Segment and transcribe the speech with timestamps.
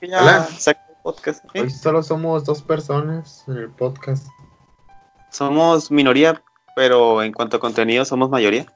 [0.00, 0.48] que ya Hola.
[0.58, 1.44] saqué el podcast.
[1.52, 1.60] ¿sí?
[1.60, 4.26] Hoy solo somos dos personas en el podcast.
[5.30, 6.42] Somos minoría,
[6.74, 8.66] pero en cuanto a contenido somos mayoría.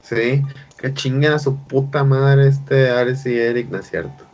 [0.00, 0.42] Sí,
[0.78, 4.24] que chinguen a su puta madre este Ares y Eric, ¿no es cierto?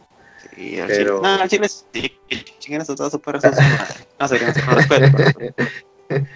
[0.54, 2.18] Sí, al Pero- chile- No, al chile sí.
[2.58, 4.06] Chinguen a su toda su perra, su madre.
[4.20, 5.64] No sé, no sé, con respeto.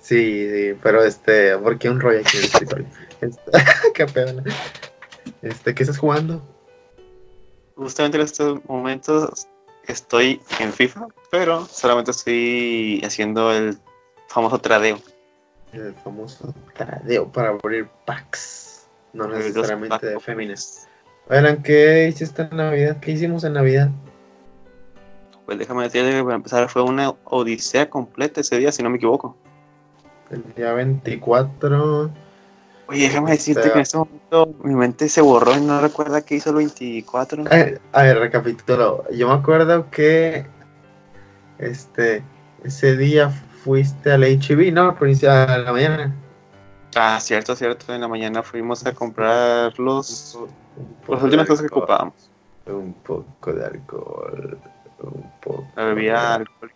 [0.00, 2.86] Sí, sí, pero este, ¿por qué un rollo aquí en el escritorio?
[3.20, 3.50] Este,
[3.94, 4.42] qué pedo.
[5.42, 6.42] Este, ¿qué estás jugando?
[7.76, 9.48] Justamente en estos momentos
[9.86, 13.78] estoy en FIFA, pero solamente estoy haciendo el
[14.28, 14.98] famoso tradeo.
[15.72, 18.86] El famoso tradeo para abrir packs.
[19.12, 20.88] No Los necesariamente de féminas.
[21.28, 22.98] Oigan, ¿qué hiciste en Navidad?
[23.00, 23.90] ¿Qué hicimos en Navidad?
[25.46, 28.96] Pues déjame decirte que para empezar fue una odisea completa ese día, si no me
[28.96, 29.36] equivoco.
[30.30, 32.10] El día 24.
[32.92, 36.22] Oye, déjame decirte Pero- que en este momento mi mente se borró y no recuerda
[36.22, 37.44] que hizo el 24.
[37.50, 39.04] Eh, a ver, recapitulo.
[39.10, 40.46] Yo me acuerdo que
[41.58, 42.22] este
[42.64, 43.30] ese día
[43.64, 44.94] fuiste al HB, ¿no?
[44.96, 46.14] Por iniciar a la mañana.
[46.94, 47.92] Ah, cierto, cierto.
[47.94, 50.38] En la mañana fuimos a comprar los,
[51.08, 52.30] las últimas cosas que alcohol, ocupábamos.
[52.66, 54.58] Un poco de alcohol.
[55.02, 55.66] Un poco.
[55.74, 56.34] De alcohólica.
[56.34, 56.72] alcohol.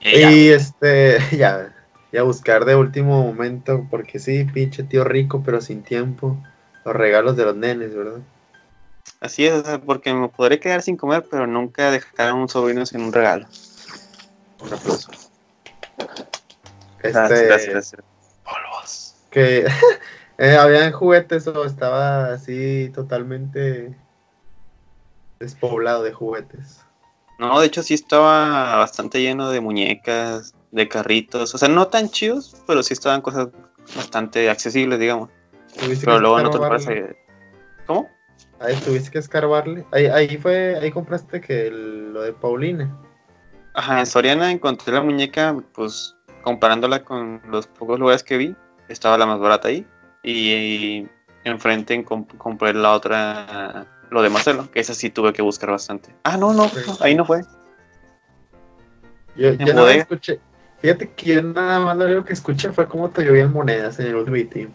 [0.00, 0.24] Y.
[0.24, 1.72] Y este, ya,
[2.16, 6.34] ya buscar de último momento, porque sí, pinche tío rico, pero sin tiempo.
[6.82, 8.22] Los regalos de los nenes, ¿verdad?
[9.20, 13.02] Así es, porque me podré quedar sin comer, pero nunca dejar a un sobrino sin
[13.02, 13.46] un regalo.
[14.60, 15.10] Un aplauso.
[17.02, 18.02] Este, Gracias, gracias, gracias.
[18.42, 19.16] Polvos.
[19.30, 19.66] que
[20.38, 23.94] eh, habían juguetes o estaba así totalmente
[25.38, 26.80] despoblado de juguetes.
[27.38, 31.54] No, de hecho sí estaba bastante lleno de muñecas, de carritos.
[31.54, 33.48] O sea, no tan chidos, pero sí estaban cosas
[33.96, 35.30] bastante accesibles, digamos.
[36.00, 36.86] Pero luego no te escarbarle.
[36.86, 37.16] parece.
[37.86, 38.08] ¿Cómo?
[38.60, 39.84] Ahí tuviste que escarbarle.
[39.92, 42.90] Ahí, ahí fue, ahí compraste que el- lo de Paulina.
[43.74, 48.56] Ajá, en Soriana encontré la muñeca, pues comparándola con los pocos lugares que vi,
[48.88, 49.86] estaba la más barata ahí.
[50.22, 51.06] Y,
[51.44, 56.14] enfrente comp- compré la otra, lo de Marcelo, que esa sí tuve que buscar bastante.
[56.24, 56.78] Ah, no, no, Sí.
[56.86, 57.42] no, ahí no fue.
[59.36, 60.02] Yo, En más bodega.
[60.02, 60.40] escuché.
[60.86, 64.06] Fíjate que yo nada más lo único que escuché fue cómo te llovían monedas en
[64.06, 64.72] el Ultimate Team.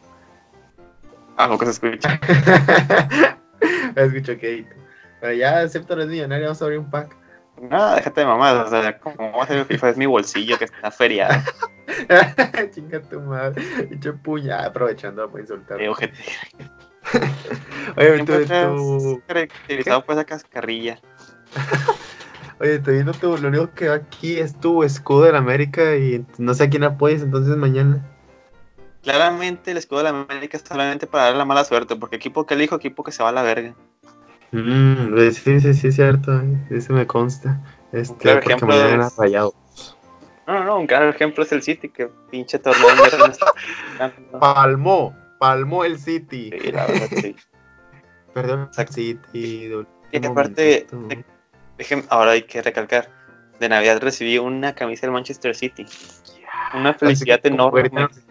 [1.37, 2.19] Algo que se escucha.
[3.95, 4.65] Escucho que
[5.21, 7.15] Pero ya, acepto los millonarios, vamos a abrir un pack.
[7.61, 10.57] No, déjate de mamás, o sea, como va a ser el FIFA, es mi bolsillo
[10.57, 11.41] que está feriado.
[12.75, 13.63] Chinga tu madre.
[13.89, 15.81] Dicho puña, aprovechando para insultar.
[15.81, 15.89] Eh.
[17.95, 20.99] Oye, tú, tú- caracterizado por esa cascarrilla.
[22.61, 25.95] oye, estoy viendo tú, lo único que va aquí es tu escudo de la América
[25.97, 28.05] y no sé a quién apoyes entonces mañana.
[29.03, 32.45] Claramente el escudo de la América es solamente para dar la mala suerte, porque equipo
[32.45, 33.73] que elijo, equipo que se va a la verga.
[34.51, 36.39] Mm, pues sí, sí, sí, es cierto.
[36.39, 37.61] eh, Eso me consta.
[37.91, 39.53] Este, claro porque ejemplo mañana es- rayado.
[40.47, 42.87] No, no, no, un claro ejemplo es el City, que pinche torneo
[44.33, 44.39] no.
[44.39, 46.51] Palmó, palmó el City.
[46.51, 47.35] Sí, la verdad, sí.
[48.33, 48.69] Perdón.
[48.89, 49.17] City.
[49.33, 50.87] de Y aparte,
[52.09, 53.09] ahora hay que recalcar,
[53.59, 55.85] de Navidad recibí una camisa del Manchester City.
[56.73, 57.89] Una felicidad enorme.
[57.91, 58.25] los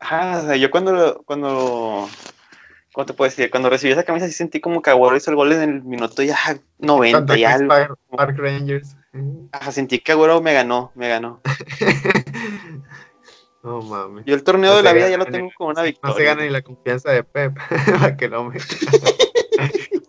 [0.00, 2.08] o sea, yo cuando, cuando,
[2.92, 3.50] ¿cómo te puedo decir?
[3.50, 6.22] Cuando recibí esa camisa sí sentí como que Agüero hizo el gol en el minuto
[6.22, 6.36] ya
[6.78, 7.68] 90 Contra y algo.
[7.68, 8.96] Park, Park Rangers.
[9.52, 11.40] Ajá, sentí que Agüero me ganó, me ganó.
[13.62, 14.24] no mames.
[14.24, 16.26] Yo el torneo No de la vida ya lo tengo como una No se victoria.
[16.26, 17.56] gana ni la confianza de Pep
[18.00, 18.64] para que lo meta.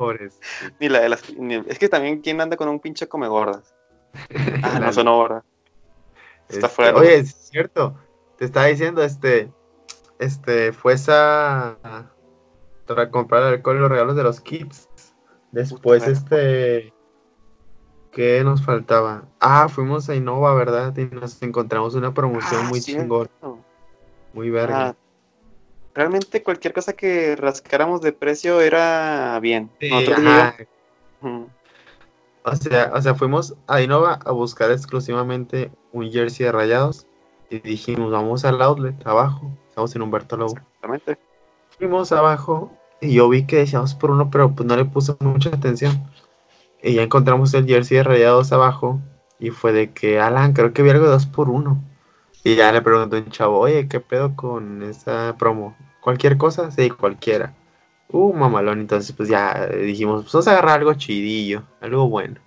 [0.02, 0.40] Pobres.
[0.80, 3.76] Ni la de las, ni- es que también, ¿quién anda con un pinche come gordas?
[4.64, 5.46] Ah, no sonó gorda.
[6.50, 7.96] Está Este, fuera de Oye, es cierto.
[8.38, 9.52] Te estaba diciendo, este,
[10.20, 11.78] este, fue esa
[12.88, 14.90] para comprar alcohol y los regalos de los kids.
[15.52, 16.94] Después, Puta, este,
[18.12, 19.26] ¿qué nos faltaba?
[19.40, 20.96] Ah, fuimos a Innova, ¿verdad?
[20.98, 23.02] Y nos encontramos una promoción Ah, muy cierto.
[23.04, 23.64] chingona,
[24.34, 24.90] muy verga.
[24.90, 24.96] Ah,
[25.94, 29.70] realmente cualquier cosa que rascáramos de precio era bien.
[29.80, 29.90] Sí.
[32.44, 37.06] O sea, o sea, fuimos a Innova a buscar exclusivamente un jersey de rayados
[37.50, 39.52] y dijimos, vamos al outlet abajo.
[39.70, 40.56] Estamos en Humberto Lobo.
[40.58, 41.18] Exactamente.
[41.78, 45.50] Fuimos abajo y yo vi que decíamos por uno, pero pues no le puse mucha
[45.50, 46.04] atención.
[46.82, 49.00] Y ya encontramos el jersey de rayados abajo
[49.38, 51.84] y fue de que, Alan, creo que vi algo de dos por uno.
[52.44, 55.76] Y ya le preguntó un chavo, oye, ¿qué pedo con esa promo?
[56.00, 56.72] ¿Cualquier cosa?
[56.72, 57.54] Sí, cualquiera.
[58.10, 62.42] Uh, mamalón, entonces pues ya dijimos, pues vamos a agarrar algo chidillo, algo bueno.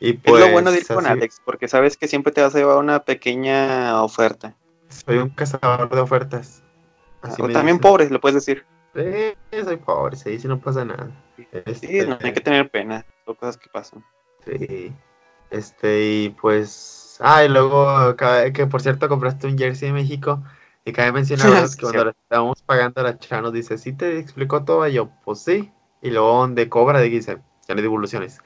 [0.00, 2.42] Y pues, es lo bueno de ir con así, Alex, porque sabes que siempre te
[2.42, 4.56] vas a llevar una pequeña oferta.
[4.88, 6.62] soy un cazador de ofertas.
[7.20, 7.80] Así o también dicen.
[7.80, 8.64] pobres, lo puedes decir.
[8.94, 11.10] Eh, soy pobre, sí, si no pasa nada.
[11.36, 14.04] Sí, Este, no hay que tener pena, son cosas que pasan.
[14.44, 14.92] sí.
[15.50, 17.01] Este, y pues.
[17.24, 18.16] Ah, y luego,
[18.52, 20.42] que por cierto, compraste un jersey de México.
[20.84, 24.18] Y cabe mencionar que cuando le estábamos pagando a la chava nos dice, ¿sí te
[24.18, 24.86] explicó todo?
[24.88, 25.70] Y yo, pues sí.
[26.00, 27.38] Y luego, donde cobra, dice,
[27.68, 28.40] ya le di devoluciones.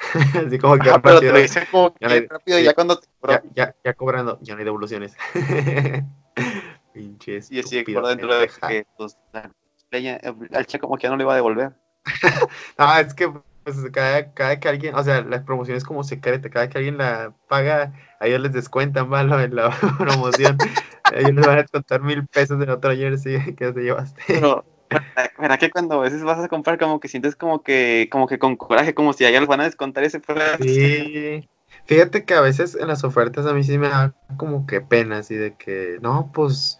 [0.47, 2.65] Así como que Ah, pero te lo dicen como que Ya le- rápido, sí.
[2.65, 5.17] ya cuando te ya, ya, ya cobrando, ya no hay devoluciones.
[6.93, 7.51] Pinches.
[7.51, 9.17] Y así por dentro de que, pues,
[10.53, 11.73] al che como que ya no le iba a devolver.
[12.77, 13.33] Ah, es que
[13.67, 16.99] pues cada, cada que alguien, o sea, la promoción es como secreta, cada que alguien
[16.99, 20.61] la paga, a ellos les descuentan malo en la promoción.
[21.11, 24.23] A ellos les van a descontar mil pesos en otro jersey que te llevaste.
[24.27, 28.09] Pero, ¿verdad- ¿verdad que cuando a veces vas a comprar como que sientes como que,
[28.11, 30.57] como que con coraje, como si a ellos les van a descontar ese precio?
[30.63, 31.49] Sí.
[31.87, 35.19] Fíjate que a veces en las ofertas a mí sí me da como que pena,
[35.19, 36.79] así de que, no, pues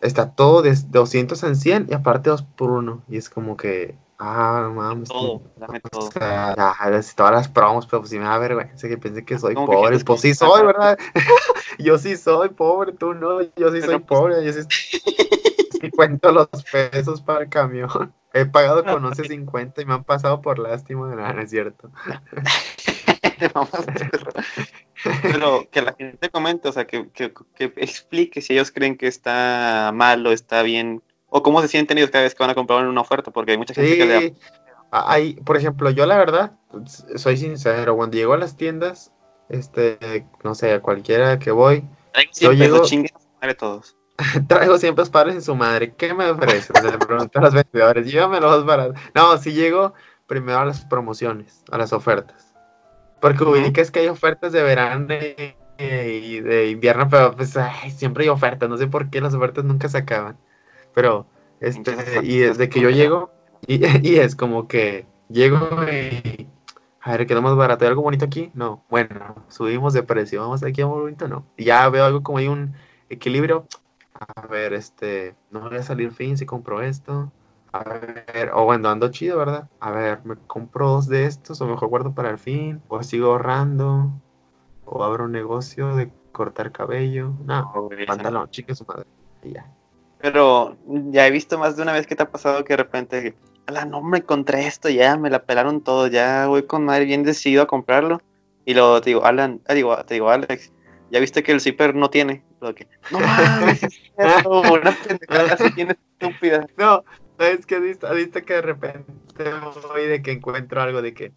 [0.00, 3.02] está todo de 200 en 100 y aparte 2 por 1.
[3.08, 5.08] Y es como que, ah, no mames.
[5.08, 8.98] Todo, dame O sea, si todas las promos, pero pues sí me da vergüenza que
[8.98, 9.88] piense que soy Como que pobre.
[9.88, 10.98] quieres Pues sí soy, ¿verdad?
[11.78, 13.40] yo sí soy pobre, tú no.
[13.42, 14.44] Yo sí Pero, soy pues, pobre.
[14.44, 14.62] Yo sí,
[15.80, 18.12] sí cuento los pesos para el camión.
[18.32, 21.14] He pagado con 11.50 y me han pasado por lástima.
[21.14, 21.90] No, no es cierto.
[25.22, 29.06] Pero que la gente comente, o sea, que, que, que explique si ellos creen que
[29.06, 32.54] está mal o está bien, o cómo se sienten ellos cada vez que van a
[32.54, 34.34] comprar una oferta, porque hay mucha gente que le.
[34.90, 36.52] Hay, por ejemplo, yo la verdad,
[37.16, 39.12] soy sincero, cuando llego a las tiendas,
[39.50, 43.96] este, no sé, a cualquiera que voy, traigo Yo 100 pesos, llego- su madre todos.
[44.48, 45.94] Traigo siempre los padres en su madre.
[45.94, 46.70] ¿Qué me ofreces?
[46.82, 48.10] Le pregunto a los vendedores.
[48.10, 49.00] Llévame los baratos.
[49.14, 49.94] No, si llego
[50.26, 52.52] primero a las promociones, a las ofertas.
[53.20, 53.52] Porque Ujú.
[53.52, 58.30] ubicas que hay ofertas de verano y y de invierno, pero pues ay, siempre hay
[58.30, 58.68] ofertas.
[58.68, 60.36] No sé por qué las ofertas nunca se acaban.
[60.98, 61.26] Pero,
[61.60, 61.92] este,
[62.24, 63.30] y desde que yo llego,
[63.68, 66.48] y, y es como que llego y.
[67.00, 67.84] A ver, quedó más barato.
[67.84, 68.50] ¿Hay algo bonito aquí?
[68.52, 68.84] No.
[68.90, 70.40] Bueno, subimos de precio.
[70.40, 71.46] Vamos aquí a algo bonito, no.
[71.56, 72.74] Y ya veo algo como hay un
[73.08, 73.68] equilibrio.
[74.12, 77.30] A ver, este, no voy a salir fin si compro esto.
[77.72, 79.68] A ver, o bueno, ando chido, ¿verdad?
[79.78, 83.28] A ver, me compro dos de estos, o mejor guardo para el fin, o sigo
[83.28, 84.10] ahorrando,
[84.84, 87.34] o abro un negocio de cortar cabello.
[87.44, 89.06] No, pantalón, chique su madre.
[89.44, 89.77] Y ya.
[90.20, 93.34] Pero ya he visto más de una vez que te ha pasado que de repente,
[93.66, 97.22] la no me encontré esto, ya me la pelaron todo, ya voy con madre bien
[97.22, 98.20] decidido a comprarlo.
[98.64, 100.72] Y luego te digo, Alan, ah, digo, te digo, Alex,
[101.10, 102.42] ya viste que el zipper no tiene.
[102.60, 103.80] Lo que, no mames,
[104.16, 106.66] una pendejada así tiene estúpida.
[106.76, 107.04] No,
[107.38, 107.78] ¿sabes qué?
[107.78, 109.12] ¿Viste, viste que de repente
[109.88, 111.32] voy de que encuentro algo de que,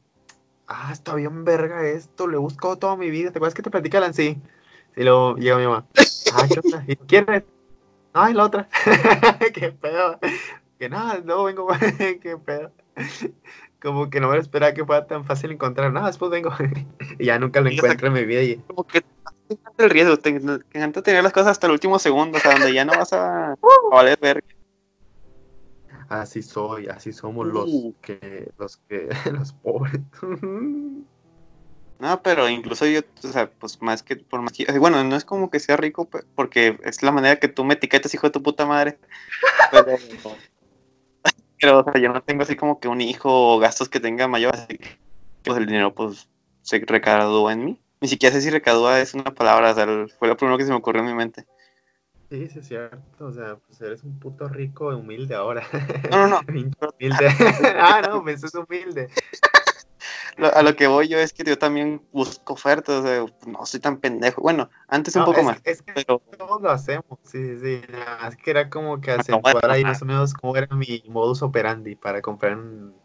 [0.67, 3.31] ah, está bien verga esto, lo he buscado toda mi vida.
[3.31, 4.15] ¿Te acuerdas que te platica Alan?
[4.15, 4.41] Sí.
[4.97, 5.85] Y luego llega mi mamá,
[6.33, 6.83] ah, ¿qué onda?
[6.87, 6.95] ¿Y
[8.13, 8.35] quién es?
[8.35, 8.67] La otra.
[9.53, 10.19] qué pedo.
[10.79, 11.67] Que nada, no vengo,
[12.21, 12.71] qué pedo.
[13.81, 15.91] Como que no me esperaba que fuera tan fácil encontrar.
[15.91, 16.51] Nada, después vengo.
[17.19, 18.43] y ya nunca lo encuentro en mi vida.
[18.43, 19.03] Y, Como que
[19.77, 22.85] el riesgo, te, encanta tener las cosas hasta el último segundo, o sea, donde ya
[22.85, 23.57] no vas a, a
[23.91, 24.43] valer ver.
[26.07, 27.93] así soy, así somos los Uh.
[28.01, 29.99] que, los que, los pobres.
[32.01, 35.23] No, pero incluso yo, o sea, pues más que, por más que, bueno, no es
[35.23, 38.41] como que sea rico, porque es la manera que tú me etiquetas, hijo de tu
[38.41, 38.97] puta madre.
[39.69, 39.85] Pero,
[41.61, 44.27] pero, o sea, yo no tengo así como que un hijo o gastos que tenga
[44.27, 44.97] mayor, así que
[45.43, 46.27] pues el dinero pues
[46.63, 47.81] se recadúa en mí.
[47.99, 49.85] Ni siquiera sé si recadúa es una palabra, o sea,
[50.17, 51.45] fue lo primero que se me ocurrió en mi mente.
[52.31, 53.25] Sí, sí, es cierto.
[53.25, 55.67] O sea, pues eres un puto rico y humilde ahora.
[56.09, 56.39] No, no, no.
[56.47, 57.27] Humilde.
[57.77, 59.09] ah, no, pues es humilde.
[60.37, 63.65] Lo- a lo que voy yo es que yo también busco ofertas, o sea, no
[63.65, 64.41] soy tan pendejo.
[64.41, 67.19] Bueno, antes un No, poco es, más, es que pero todos lo hacemos.
[67.23, 67.81] Sí, sí.
[67.89, 70.55] Nada más que era como que Ah, no, acentuar bueno, ahí más o menos cómo
[70.55, 72.95] era mi modus operandi para comprar un.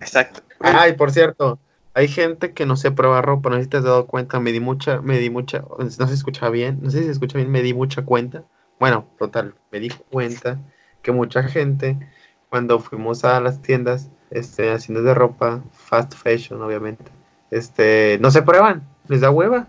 [0.00, 0.42] exacto.
[0.58, 1.60] Ay, por cierto,
[1.94, 4.52] hay gente que no se prueba ropa, no sé si te has dado cuenta, me
[4.52, 7.50] di mucha, me di mucha, no se escucha bien, no sé si se escucha bien,
[7.50, 8.44] me di mucha cuenta.
[8.78, 10.60] Bueno, total, me di cuenta
[11.02, 11.98] que mucha gente,
[12.48, 17.04] cuando fuimos a las tiendas, este, haciendo de ropa, fast fashion, obviamente,
[17.50, 19.66] este, no se prueban, les da hueva.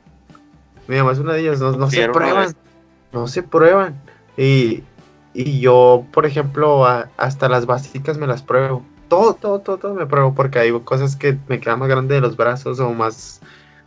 [0.88, 2.54] Mi mamá es una de ellas, no, no se prueban,
[3.14, 3.96] no se prueban.
[4.38, 4.84] Y,
[5.34, 8.84] y yo, por ejemplo, a- hasta las básicas me las pruebo.
[9.08, 12.22] Todo, todo, todo, todo me pruebo porque hay cosas que me quedan más grande de
[12.22, 13.42] los brazos o más,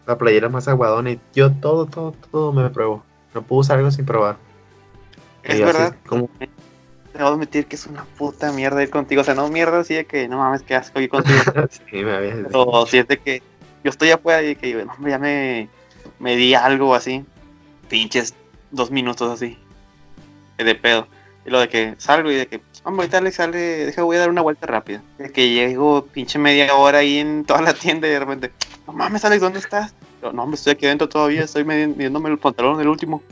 [0.07, 3.03] la playera más aguadona y yo todo, todo, todo me pruebo.
[3.35, 4.37] No puedo usar algo sin probar.
[5.43, 5.83] Es Y así
[7.19, 9.21] verdad, como- debo admitir que es una puta mierda ir contigo.
[9.21, 11.39] O sea, no mierda así de que no mames, qué asco ir contigo.
[11.71, 13.43] sí, me habías o si es de que
[13.85, 15.69] yo estoy afuera y que no, hombre, ya me,
[16.19, 17.25] me di algo así.
[17.89, 18.35] Pinches
[18.71, 19.59] dos minutos así.
[20.57, 21.07] De pedo.
[21.47, 24.21] Y lo de que salgo y de que Hombre, ahorita le sale, deja, voy a
[24.21, 25.03] dar una vuelta rápida.
[25.19, 28.53] De que llego pinche media hora ahí en toda la tienda y de repente,
[28.87, 29.95] no mames, Alex, ¿dónde estás?
[30.23, 33.23] No, hombre, estoy aquí adentro todavía, estoy midiéndome el pantalón, el último.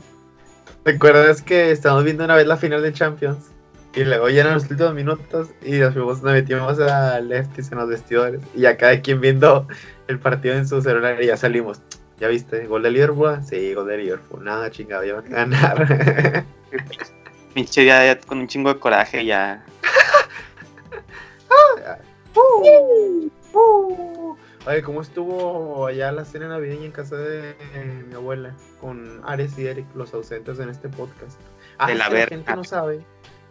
[0.83, 3.51] ¿Te acuerdas que estábamos viendo una vez la final de Champions?
[3.95, 7.89] Y luego llenan los últimos minutos y nos fuimos, nos metimos a Lefties en los
[7.89, 8.41] vestidores.
[8.55, 9.67] Y a cada quien viendo
[10.07, 11.81] el partido en su celular y ya salimos.
[12.19, 12.65] ¿Ya viste?
[12.65, 13.39] ¿Gol de Liverpool?
[13.47, 14.43] Sí, gol de Liverpool.
[14.43, 16.45] Nada, chingado, ya van a ganar.
[17.53, 19.63] Pinche ya, con un chingo de coraje ya.
[24.67, 27.55] Oye, ¿cómo estuvo allá la cena navideña en casa de
[28.09, 28.53] mi abuela?
[28.81, 31.39] Con Ares y Eric, los ausentes en este podcast.
[31.77, 33.05] Ah, la, la gente no sabe.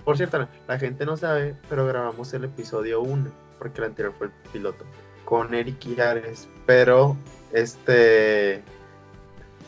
[0.06, 4.28] Por cierto, la gente no sabe, pero grabamos el episodio 1, porque el anterior fue
[4.28, 4.84] el piloto,
[5.24, 6.48] con Eric y Ares.
[6.64, 7.16] Pero,
[7.52, 8.62] este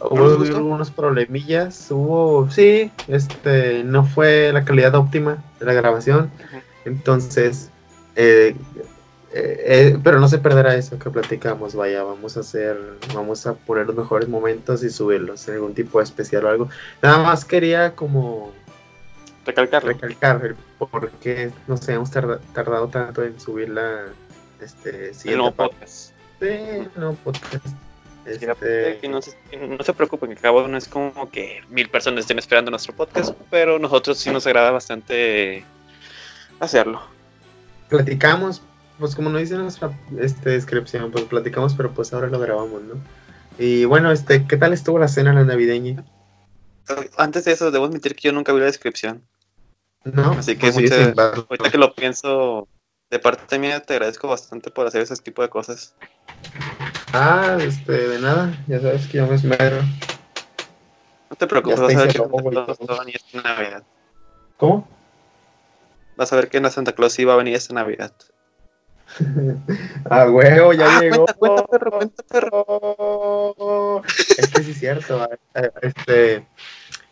[0.01, 6.31] Hubo algunos problemillas, hubo, sí, este, no fue la calidad óptima de la grabación,
[6.85, 7.71] entonces,
[8.15, 8.55] eh,
[9.33, 12.79] eh, eh, pero no se perderá eso que platicamos, vaya, vamos a hacer,
[13.13, 16.69] vamos a poner los mejores momentos y subirlos en algún tipo de especial o algo.
[17.03, 18.53] Nada más quería como
[19.49, 24.05] recalcar, recalcar por qué nos hemos tardado tanto en subir la,
[24.61, 26.13] este, el nuevo podcast.
[26.41, 26.49] Sí,
[26.97, 27.67] no podcast.
[28.25, 28.99] Este...
[29.01, 32.39] Que no, se, no se preocupen, que cabo no es como que mil personas estén
[32.39, 35.65] esperando nuestro podcast, pero nosotros sí nos agrada bastante
[36.61, 37.01] hacerlo.
[37.89, 38.61] Platicamos,
[38.99, 39.91] pues como no dice nuestra
[40.21, 42.95] este, descripción, pues platicamos, pero pues ahora lo grabamos, ¿no?
[43.59, 46.05] Y bueno, este, ¿qué tal estuvo la cena la navideña?
[47.17, 49.23] Antes de eso, debo admitir que yo nunca vi la descripción.
[50.13, 52.69] No, así que pues ahorita que lo pienso,
[53.11, 55.95] de parte mía te agradezco bastante por hacer ese tipo de cosas.
[57.13, 59.83] Ah, este, de nada, ya sabes que yo me esmero.
[61.31, 63.83] No te preocupes, vas a ver que va a venir esta Navidad.
[64.57, 64.89] ¿Cómo?
[66.17, 68.13] Vas a ver que la Santa Claus iba a venir esta Navidad.
[70.11, 71.27] ah, huevo, ya ah, llegó.
[71.39, 72.23] Cuenta, cuenta, perro, cuenta,
[73.57, 74.03] perro.
[74.37, 75.29] Es que sí es cierto.
[75.83, 76.47] Este,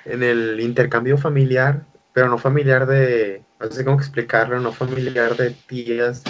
[0.05, 1.85] en el intercambio familiar,
[2.17, 6.23] pero no familiar de, no sé cómo explicarlo, no familiar de tías.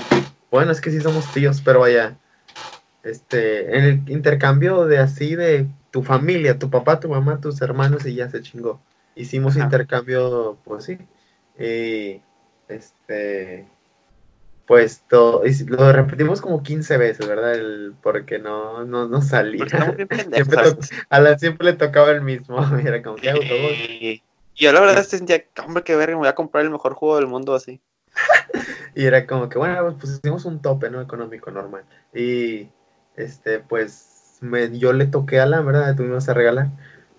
[0.51, 2.17] Bueno, es que sí somos tíos, pero vaya,
[3.05, 8.05] este, en el intercambio de así de tu familia, tu papá, tu mamá, tus hermanos
[8.05, 8.81] y ya se chingó.
[9.15, 10.99] Hicimos intercambio, pues sí.
[11.57, 12.21] Y
[12.67, 13.69] este,
[14.67, 17.55] pues todo, lo repetimos como 15 veces, ¿verdad?
[17.55, 19.67] El, porque no, no, no salía.
[20.33, 20.63] siempre,
[21.11, 22.59] a la siempre le tocaba el mismo.
[22.85, 24.27] Era como que todo.
[24.57, 27.17] Y yo la verdad sentía, hombre, que verga, me voy a comprar el mejor juego
[27.17, 27.81] del mundo así.
[28.95, 31.01] y era como que, bueno, pues hicimos un tope, ¿no?
[31.03, 31.85] Económico normal.
[32.15, 32.69] Y
[33.17, 36.69] este, pues me, yo le toqué a la verdad, vas a regalar.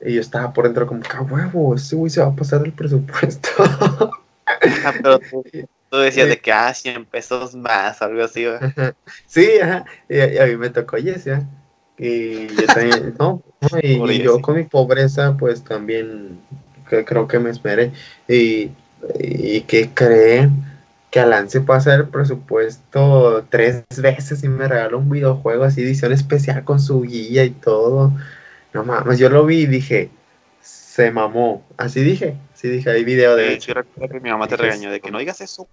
[0.01, 1.75] Y yo estaba por dentro como, ¡qué huevo!
[1.75, 3.49] Ese güey se va a pasar el presupuesto.
[4.85, 5.43] Ah, pero tú,
[5.97, 8.45] decías de que, ah, 100 pesos más, algo así,
[9.25, 9.83] Sí, ajá.
[10.07, 11.45] Y, a mí me tocó yes, ya.
[11.97, 13.43] Y yo también, no,
[13.81, 16.39] y, yo con mi pobreza, pues también
[16.87, 17.91] creo que me esperé.
[18.27, 18.71] Y,
[19.19, 20.63] y que creen
[21.09, 26.11] que Alan se pasa el presupuesto tres veces y me regaló un videojuego así, edición
[26.11, 28.11] especial con su guía y todo.
[28.73, 30.09] No mames, yo lo vi y dije,
[30.61, 31.65] se mamó.
[31.77, 33.53] Así dije, sí dije, hay video de...
[33.53, 35.67] hecho, recuerdo que mi mamá te regañó de que no digas eso.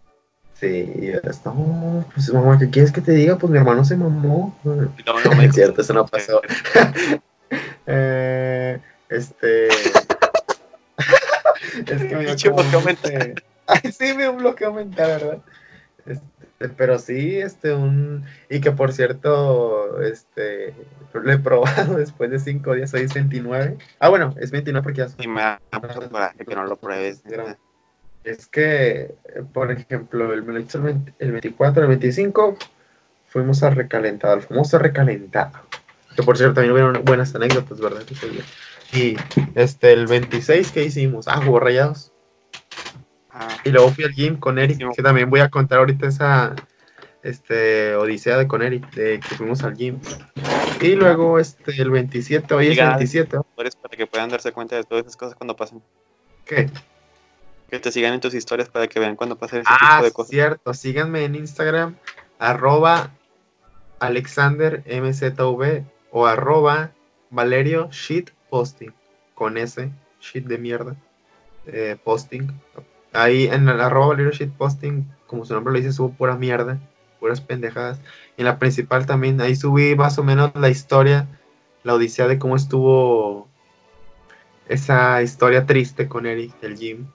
[0.61, 1.13] Sí,
[1.45, 3.37] no, pues mamá, ¿qué quieres que te diga?
[3.37, 4.57] Pues mi hermano se mamó.
[4.63, 6.41] No, no, me es cierto, eso no pasó.
[7.87, 8.79] eh,
[9.09, 9.69] este...
[11.87, 13.35] es que me dio como este...
[13.93, 15.39] sí, me un bloqueo mental, ¿verdad?
[16.07, 18.25] Este, pero sí, este, un.
[18.49, 20.75] Y que por cierto, este.
[21.13, 23.77] Lo he probado después de 5 días, hoy es 29.
[24.01, 25.09] Ah, bueno, es 29 porque ya.
[25.19, 25.61] Y me da
[26.47, 27.23] que no lo pruebes.
[28.25, 29.15] Es que,
[29.53, 30.45] por ejemplo, el,
[31.19, 32.57] el 24, el 25,
[33.27, 35.53] fuimos a recalentado, al famoso recalentado.
[36.17, 38.03] Que por cierto, también hubieron buenas anécdotas, ¿verdad?
[38.95, 39.17] Y
[39.57, 41.27] este, el 26, ¿qué hicimos?
[41.27, 42.13] Ah, jugó rayados.
[43.65, 46.55] Y luego fui al gym con Eric, que también voy a contar ahorita esa
[47.25, 49.99] este, odisea de con Eric, de que fuimos al gym.
[50.81, 53.39] Y luego este, el 27, hoy es el 27.
[53.57, 55.83] Para que puedan darse cuenta de todas esas cosas cuando pasen.
[56.45, 56.71] ¿Qué?
[57.69, 60.13] Que te sigan en tus historias para que vean cuando pasen ese ah, tipo de
[60.13, 60.31] cosas.
[60.31, 61.97] cierto, síganme en Instagram,
[62.39, 63.11] arroba
[63.99, 66.93] alexandermzv o arroba
[67.31, 68.93] valerio shit posting,
[69.35, 70.95] con ese, shit de mierda,
[71.67, 72.47] eh, posting,
[73.13, 76.79] Ahí en el arroba leadership posting, como su nombre lo dice, subo pura mierda,
[77.19, 78.01] puras pendejadas.
[78.37, 81.27] Y en la principal también, ahí subí más o menos la historia,
[81.83, 83.49] la odisea de cómo estuvo
[84.69, 87.09] esa historia triste con Eric, el gym.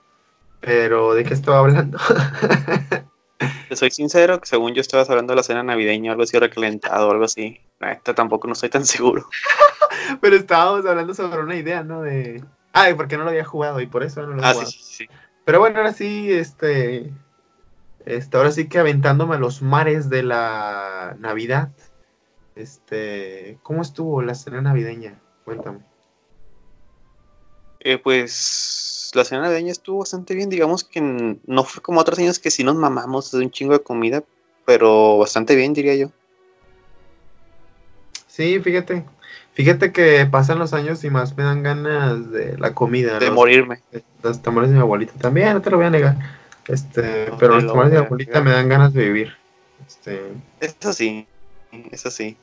[0.60, 1.98] Pero, ¿de qué estaba hablando?
[3.70, 7.10] Te soy sincero, que según yo estabas hablando de la cena navideña, algo así recalentado,
[7.10, 7.60] algo así.
[7.80, 9.26] Esta tampoco no estoy tan seguro.
[10.20, 12.02] Pero estábamos hablando sobre una idea, ¿no?
[12.02, 12.42] De.
[12.72, 14.70] Ay, porque no lo había jugado y por eso no lo he Ah, jugado.
[14.70, 15.06] sí, sí, sí.
[15.44, 17.10] Pero bueno, ahora sí, este.
[18.06, 21.70] Este, ahora sí que aventándome a los mares de la Navidad.
[22.56, 23.58] Este.
[23.62, 25.18] ¿Cómo estuvo la cena navideña?
[25.44, 25.80] Cuéntame.
[27.80, 31.00] Eh, pues la cena navideña estuvo bastante bien, digamos que
[31.46, 34.22] no fue como otros años que sí nos mamamos de un chingo de comida,
[34.66, 36.10] pero bastante bien, diría yo.
[38.26, 39.04] Sí, fíjate.
[39.54, 43.18] Fíjate que pasan los años y más me dan ganas de la comida.
[43.18, 43.82] De los- morirme.
[44.22, 46.16] Los tamales de mi abuelita también, no te lo voy a negar.
[46.68, 49.32] Este, No pero los lo tamales de mi abuelita me dan ganas de vivir.
[49.86, 50.20] Este,
[50.60, 51.26] Eso sí,
[51.90, 52.36] eso sí.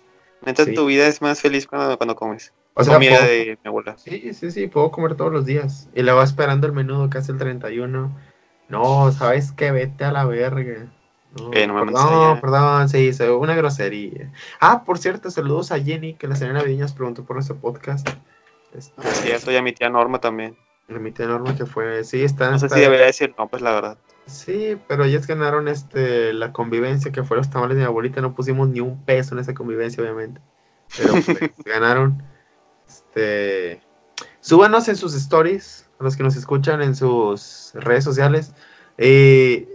[0.46, 0.74] Neta, Sí.
[0.74, 2.52] tu vida es más feliz cuando, cuando comes.
[2.80, 3.98] o sea, Comida puedo- de mi abuela.
[3.98, 5.90] sí, sí, sí, puedo comer todos los días.
[5.96, 8.16] Y luego esperando el menudo que hace el 31.
[8.70, 9.72] No, ¿sabes qué?
[9.72, 10.86] Vete a la verga.
[11.36, 14.32] No, Eh, no me mandes perdón, perdón, sí, se- una grosería.
[14.60, 18.08] Ah, por cierto, saludos a Jenny, que la señora nos preguntó por nuestro podcast.
[18.74, 20.58] Este, Sí, eso ya mi tía Norma también.
[20.88, 23.62] la mitad enorme que fue, sí, está, No sé está- si debería decir no, pues
[23.62, 23.98] la verdad.
[24.26, 28.34] Sí, pero ellas ganaron este la convivencia que fue los tamales de mi abuelita, no
[28.34, 30.40] pusimos ni un peso en esa convivencia, obviamente.
[30.98, 31.26] Pero pues,
[31.66, 32.24] ganaron.
[32.88, 33.82] Este
[34.40, 38.54] súbanos en sus stories, a los que nos escuchan en sus redes sociales.
[38.98, 39.68] eh,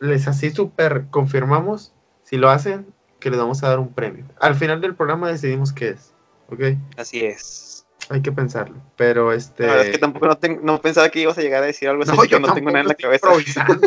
[0.00, 1.92] les así súper confirmamos,
[2.24, 2.86] si lo hacen,
[3.20, 4.24] que les vamos a dar un premio.
[4.40, 6.14] Al final del programa decidimos qué es.
[6.48, 6.60] ¿Ok?
[6.96, 7.86] Así es.
[8.08, 8.76] Hay que pensarlo.
[8.96, 9.64] Pero este.
[9.64, 10.26] La verdad es que tampoco
[10.62, 12.80] no, pensaba que ibas a llegar a decir algo así, No, yo no tengo nada
[12.80, 13.28] en la cabeza.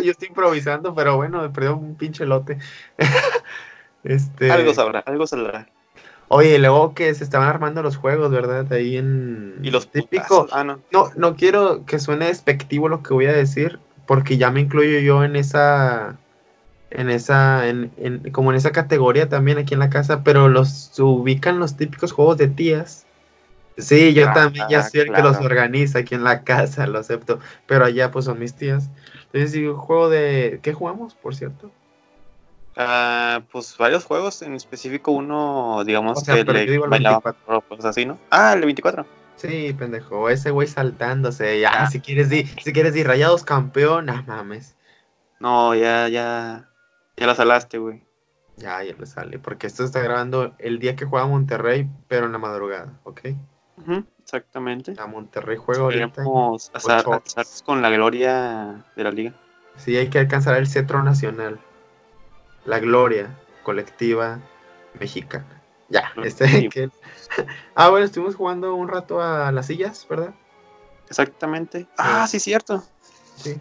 [0.02, 2.58] yo estoy improvisando, pero bueno, me perdió un pinche lote.
[4.04, 5.68] este, Algo sabrá, algo saldrá.
[6.30, 8.72] Oye, luego que se estaban armando los juegos, ¿verdad?
[8.72, 9.60] Ahí en.
[9.62, 10.44] Y los típico.
[10.44, 10.50] putazos.
[10.54, 10.80] Ah, no.
[10.92, 15.00] No, no quiero que suene despectivo lo que voy a decir, porque ya me incluyo
[15.00, 16.18] yo en esa.
[16.92, 17.68] En esa.
[17.68, 21.76] En, en- como en esa categoría también aquí en la casa, pero los ubican los
[21.78, 23.06] típicos juegos de tías.
[23.78, 27.00] Sí, yo Ah, también ya soy el que los organiza aquí en la casa, lo
[27.00, 27.40] acepto.
[27.66, 28.90] Pero allá pues son mis tías.
[29.26, 30.60] Entonces, sí, un juego de.
[30.62, 31.72] ¿Qué jugamos, por cierto?
[32.76, 36.86] Ah, pues varios juegos, en específico uno, digamos, O sea, que pero le yo digo
[36.86, 37.62] el bailaba 24.
[37.68, 38.18] pues así, ¿no?
[38.32, 39.06] Ah, el 24.
[39.44, 41.60] Sí, pendejo, ese güey saltándose.
[41.60, 41.88] Ya, Ah.
[41.88, 44.78] si quieres di, si quieres di rayados campeón, no mames.
[45.40, 46.70] No, ya, ya,
[47.18, 48.06] ya la salaste, güey.
[48.56, 52.32] Ya, ya le sale, porque esto está grabando el día que juega Monterrey, pero en
[52.32, 53.20] la madrugada, ¿ok?
[53.78, 54.94] Ujú, exactamente.
[54.98, 56.22] A Monterrey juega ahorita.
[56.74, 59.34] Azar- azarnos con la gloria de la liga.
[59.76, 61.60] Sí, hay que alcanzar el cetro nacional.
[62.64, 64.40] La gloria colectiva
[65.00, 65.63] mexicana.
[65.90, 66.48] Ya, este.
[66.48, 66.70] sí.
[66.70, 66.90] que-
[67.76, 70.34] Ah, bueno, estuvimos jugando un rato a las sillas, ¿verdad?
[71.10, 71.88] Exactamente.
[71.98, 72.84] Ah, sí, cierto.
[73.36, 73.60] Sí.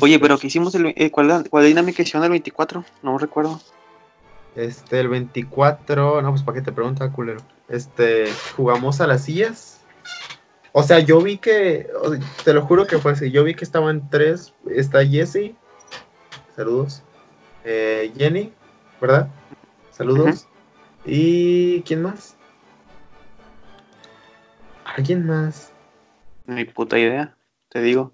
[0.00, 0.74] Oye, Este, pero ¿qué hicimos?
[0.74, 2.84] El, eh, ¿cuál, ¿Cuál dinámica hicieron el 24?
[3.02, 3.60] No recuerdo.
[4.54, 7.40] Este, el 24, no, pues para qué te pregunta, culero.
[7.68, 9.80] Este, jugamos a las sillas.
[10.72, 11.88] O sea, yo vi que,
[12.44, 15.54] te lo juro que fue así, yo vi que estaban tres, está Jesse,
[16.54, 17.02] saludos,
[17.64, 18.52] eh, Jenny,
[19.00, 19.28] ¿verdad?
[19.90, 20.47] Saludos.
[21.10, 22.36] ¿Y quién más?
[24.84, 25.72] ¿Alguien más?
[26.46, 27.34] Ni puta idea,
[27.70, 28.12] te digo.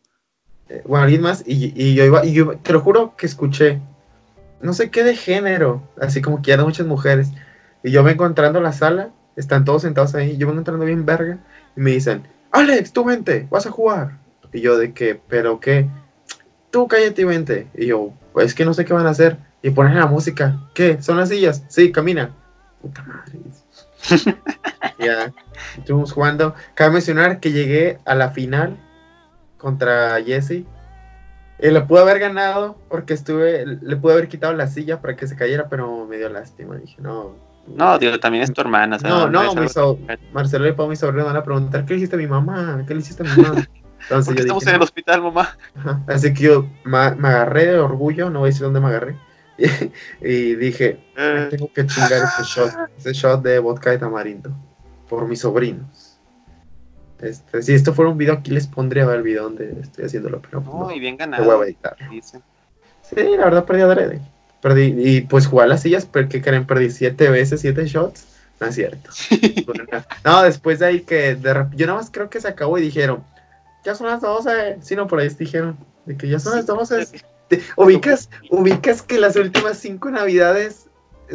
[0.68, 3.80] Eh, bueno, alguien más, y, y yo iba, y yo te lo juro que escuché,
[4.60, 7.30] no sé qué de género, así como que ya eran muchas mujeres,
[7.82, 11.04] y yo vengo entrando a la sala, están todos sentados ahí, yo vengo entrando bien
[11.04, 11.38] verga,
[11.76, 14.18] y me dicen, Alex, tú vente, vas a jugar,
[14.52, 15.88] y yo de qué, pero qué,
[16.70, 19.70] tú cállate y vente, y yo, pues que no sé qué van a hacer, y
[19.70, 21.02] ponen la música, ¿qué?
[21.02, 21.64] ¿Son las sillas?
[21.68, 22.34] Sí, camina,
[22.84, 23.38] puta madre.
[24.98, 25.32] ya,
[25.78, 28.76] estuvimos jugando, cabe mencionar que llegué a la final,
[29.56, 30.64] contra Jesse.
[31.58, 35.26] Y le pude haber ganado porque estuve, le pude haber quitado la silla para que
[35.26, 36.76] se cayera, pero me dio lástima.
[36.76, 37.34] Dije, no.
[37.66, 38.98] No, digo, también es tu hermana.
[39.02, 39.98] no, no, mi so-
[40.32, 42.84] Marcelo y Pau, mi sobrino, van a preguntar, ¿qué le hiciste a mi mamá?
[42.86, 43.66] ¿Qué le hiciste a mi mamá?
[44.02, 45.56] Entonces ¿Por qué yo estamos dije, en el hospital, mamá?
[45.76, 46.02] Ajá.
[46.08, 49.16] Así que yo me agarré de orgullo, no voy a decir dónde me agarré.
[50.20, 54.50] y dije, Eh, tengo que chingar ese shot, ese shot de vodka de tamarindo
[55.08, 56.18] por mis sobrinos.
[57.20, 60.60] Este, si esto fuera un video, aquí les pondría el video donde estoy haciéndolo, pero
[60.60, 61.44] no, no, y bien ganado.
[61.44, 61.96] voy a editar.
[62.10, 62.40] dice.
[63.02, 64.20] Sí, la verdad perdí adrede.
[64.60, 68.26] Perdí, y pues jugar a las sillas, porque creen, perdí siete veces, siete shots.
[68.60, 69.10] No es cierto.
[70.24, 73.24] no, después de ahí que de yo nada más creo que se acabó y dijeron,
[73.84, 74.78] ya son las 12.
[74.80, 77.08] Sí, no, por ahí dijeron, de que ya son las 12.
[77.76, 80.88] Ubicas, ubicas que las últimas cinco navidades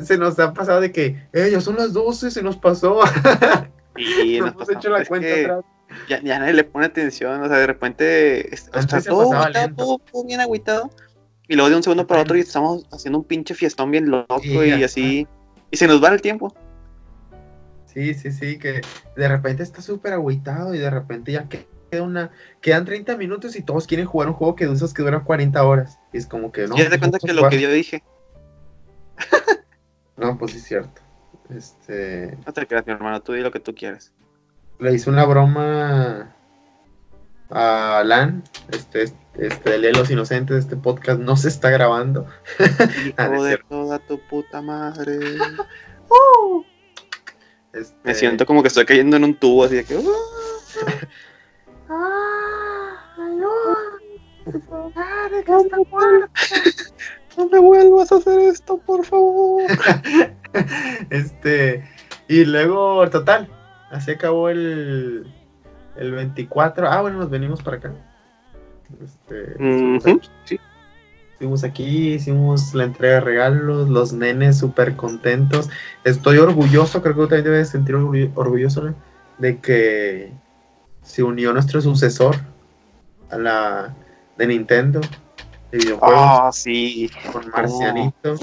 [0.04, 3.00] se nos ha pasado de que, eh, ya son las 12, se nos pasó.
[3.98, 5.66] Y no nos hemos hecho la Es cuenta atrás.
[6.08, 9.30] ya, ya nadie le pone atención, o sea, de repente está, todo,
[9.76, 10.90] todo- todo bien agüitado.
[11.48, 14.40] Y luego de un segundo para otro y estamos haciendo un pinche fiestón bien loco
[14.42, 15.28] Sí, y así.
[15.72, 16.54] Y se nos va el tiempo.
[17.88, 18.82] Sí, sí, sí, que
[19.16, 23.56] de repente está súper agüitado y de repente ya que- queda una, quedan 30 minutos
[23.56, 26.00] y todos quieren jugar un juego que de esos que duran 40 horas.
[26.14, 26.78] Y es como que no.
[26.78, 28.04] y haz de cuenta que lo que yo dije,
[30.18, 31.02] No, pues sí es cierto.
[31.50, 34.12] Este, no te creas, mi hermano, tú di lo que tú quieres.
[34.80, 36.36] le hice una broma
[37.50, 42.28] a Alan, este, este, de los Inocentes, este podcast no se está grabando.
[43.18, 45.18] Ah, Hijo de toda tu puta madre.
[47.72, 49.96] Este, Me siento como que estoy cayendo en un tubo así de que.
[49.96, 50.12] "Uh".
[57.38, 59.64] No me vuelvas a hacer esto, por favor.
[61.12, 61.88] Este,
[62.28, 63.48] y luego, total,
[63.92, 65.32] así acabó el,
[65.96, 66.88] el 24.
[66.90, 67.94] Ah, bueno, nos venimos para acá.
[69.04, 69.56] Este,
[70.46, 70.60] sí.
[71.34, 75.70] Estuvimos aquí, hicimos la entrega de regalos, los nenes súper contentos.
[76.04, 78.96] Estoy orgulloso, creo que tú también debes sentir orgullo- orgulloso ¿no?
[79.38, 80.34] de que
[81.04, 82.36] se unió nuestro sucesor
[83.32, 83.96] a la
[84.38, 85.02] de Nintendo
[85.72, 87.10] de videojuegos Ah, sí.
[87.32, 88.36] con Marcianito.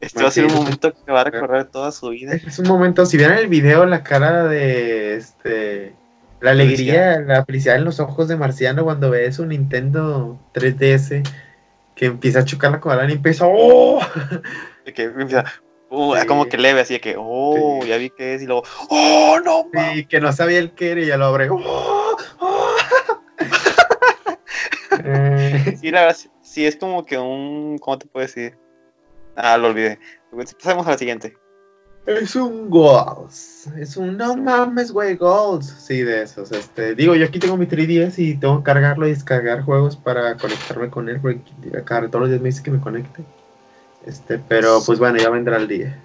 [0.00, 2.34] Este va a ser un momento que va a recorrer toda su vida.
[2.34, 5.94] Es un momento, si vieran el video, la cara de este.
[6.40, 11.26] La alegría, la felicidad en los ojos de Marciano cuando ve su Nintendo 3DS
[11.94, 13.46] que empieza a chocarla con Alan y empieza.
[13.48, 14.00] ¡Oh!
[14.94, 15.44] Que empieza,
[15.90, 16.26] uh, Sí.
[16.26, 17.88] como que leve, así de que, oh, Sí.
[17.88, 19.66] ya vi que es, y luego, oh, no.
[19.94, 21.48] Y que no sabía el que era y ya lo abre.
[21.50, 22.16] ¡Oh!
[22.40, 22.70] ¡Oh!
[25.80, 28.56] Sí, la verdad, sí, sí, es como que un, ¿cómo te puedo decir?
[29.36, 29.98] Ah, lo olvidé.
[30.62, 31.36] Pasemos a la siguiente.
[32.06, 33.66] es un Goals.
[33.78, 35.66] Es un no mames, güey, Goals.
[35.66, 36.50] Sí, de esos.
[36.52, 40.36] Este, digo, yo aquí tengo mi 3DS y tengo que cargarlo y descargar juegos para
[40.36, 41.20] conectarme con él.
[41.20, 41.42] Porque
[41.84, 43.22] cada todos los días me dice que me conecte.
[44.06, 45.98] Este, pero pues bueno, ya vendrá el día.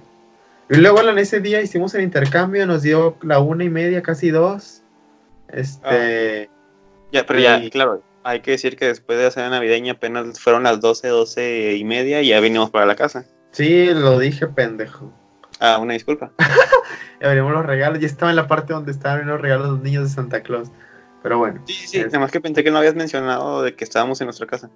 [0.69, 4.29] Y luego en ese día hicimos el intercambio, nos dio la una y media, casi
[4.31, 4.81] dos.
[5.49, 6.49] Este,
[7.11, 10.39] Ya, pero ya, Y- claro, hay que decir que después de la cena navideña apenas
[10.39, 13.25] fueron las 12, 12 y media y ya vinimos para la casa.
[13.51, 15.11] sí, lo dije, pendejo.
[15.59, 16.31] Ah, una disculpa.
[17.19, 20.05] Ya abrimos los regalos, ya estaba en la parte donde estaban los regalos los niños
[20.05, 20.71] de Santa Claus.
[21.21, 21.61] Pero bueno.
[21.67, 24.19] Sí, sí, sí, Es- nada más que pensé que no habías mencionado de que estábamos
[24.21, 24.71] en nuestra casa.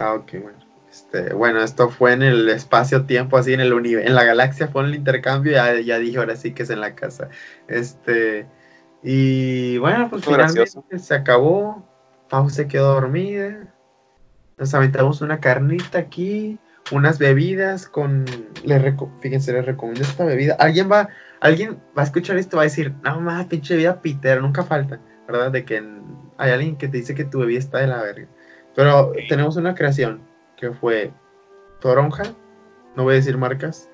[0.00, 0.58] Ah, ok, bueno.
[0.94, 4.82] Este, bueno, esto fue en el espacio-tiempo, así en el universo, en la galaxia fue
[4.82, 7.30] en el intercambio, ya, ya dije, ahora sí que es en la casa.
[7.66, 8.46] Este,
[9.02, 10.84] y bueno, pues Fue finalmente gracioso.
[11.04, 11.84] se acabó,
[12.28, 13.74] Pau se quedó dormida,
[14.56, 16.60] nos aventamos una carnita aquí,
[16.92, 18.24] unas bebidas con,
[18.64, 20.54] reco- fíjense, les recomiendo esta bebida.
[20.60, 21.08] Alguien va,
[21.40, 25.00] alguien va a escuchar esto va a decir, no más, pinche bebida pitera, nunca falta,
[25.26, 25.50] ¿verdad?
[25.50, 25.82] De que
[26.38, 28.28] hay alguien que te dice que tu bebida está de la verga.
[28.76, 29.26] Pero Sí.
[29.28, 30.32] tenemos una creación
[30.64, 31.12] que fue
[31.80, 32.24] toronja,
[32.96, 33.90] no voy a decir marcas,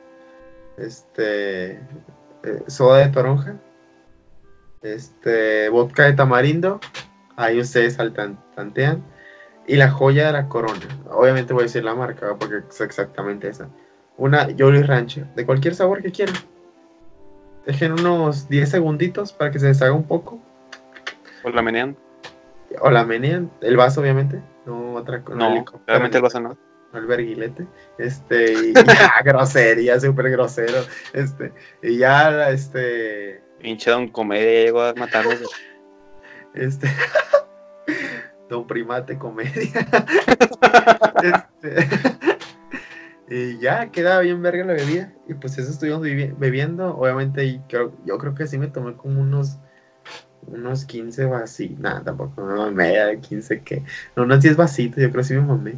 [0.78, 3.56] este, eh, soda de toronja,
[4.82, 6.78] este, vodka de tamarindo,
[7.36, 9.02] ahí ustedes saltan, tantean,
[9.66, 13.48] y la joya de la corona, obviamente voy a decir la marca, porque es exactamente
[13.48, 13.68] esa,
[14.16, 16.36] una Jolly Rancher, de cualquier sabor que quieran.
[17.66, 20.38] Dejen unos 10 segunditos para que se deshaga un poco,
[21.42, 21.96] Por la menean.
[22.80, 25.38] o la menean, el vaso obviamente, no otra cosa.
[25.38, 26.56] No, realmente el vaso no.
[26.94, 27.66] el verguilete,
[27.98, 30.80] este, y ya, grosería, súper grosero,
[31.12, 31.52] este,
[31.82, 35.38] y ya, este, Pinche don comedia llegó a matarnos.
[36.54, 36.88] este,
[38.48, 39.86] Don Primate Comedia,
[41.22, 41.86] este,
[43.28, 47.60] y ya, quedaba bien verga la bebida, y pues eso estuvimos bebi- bebiendo, obviamente, y
[47.68, 49.58] creo, yo creo que sí me tomé como unos,
[50.46, 53.82] unos 15 vasitos, nada, tampoco, no media, 15 que,
[54.16, 55.74] no, unos 10 vasitos, yo creo que sí me mamé.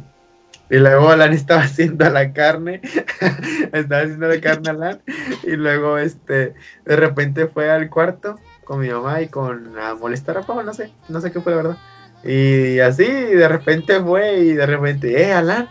[0.69, 2.81] Y luego Alan estaba haciendo la carne,
[3.73, 5.01] estaba haciendo la carne Alan,
[5.43, 6.53] y luego este,
[6.85, 10.73] de repente fue al cuarto con mi mamá y con a molestar a Pau, no
[10.73, 11.77] sé, no sé qué fue la verdad.
[12.23, 15.67] Y así, de repente fue, y de repente, eh, Alan,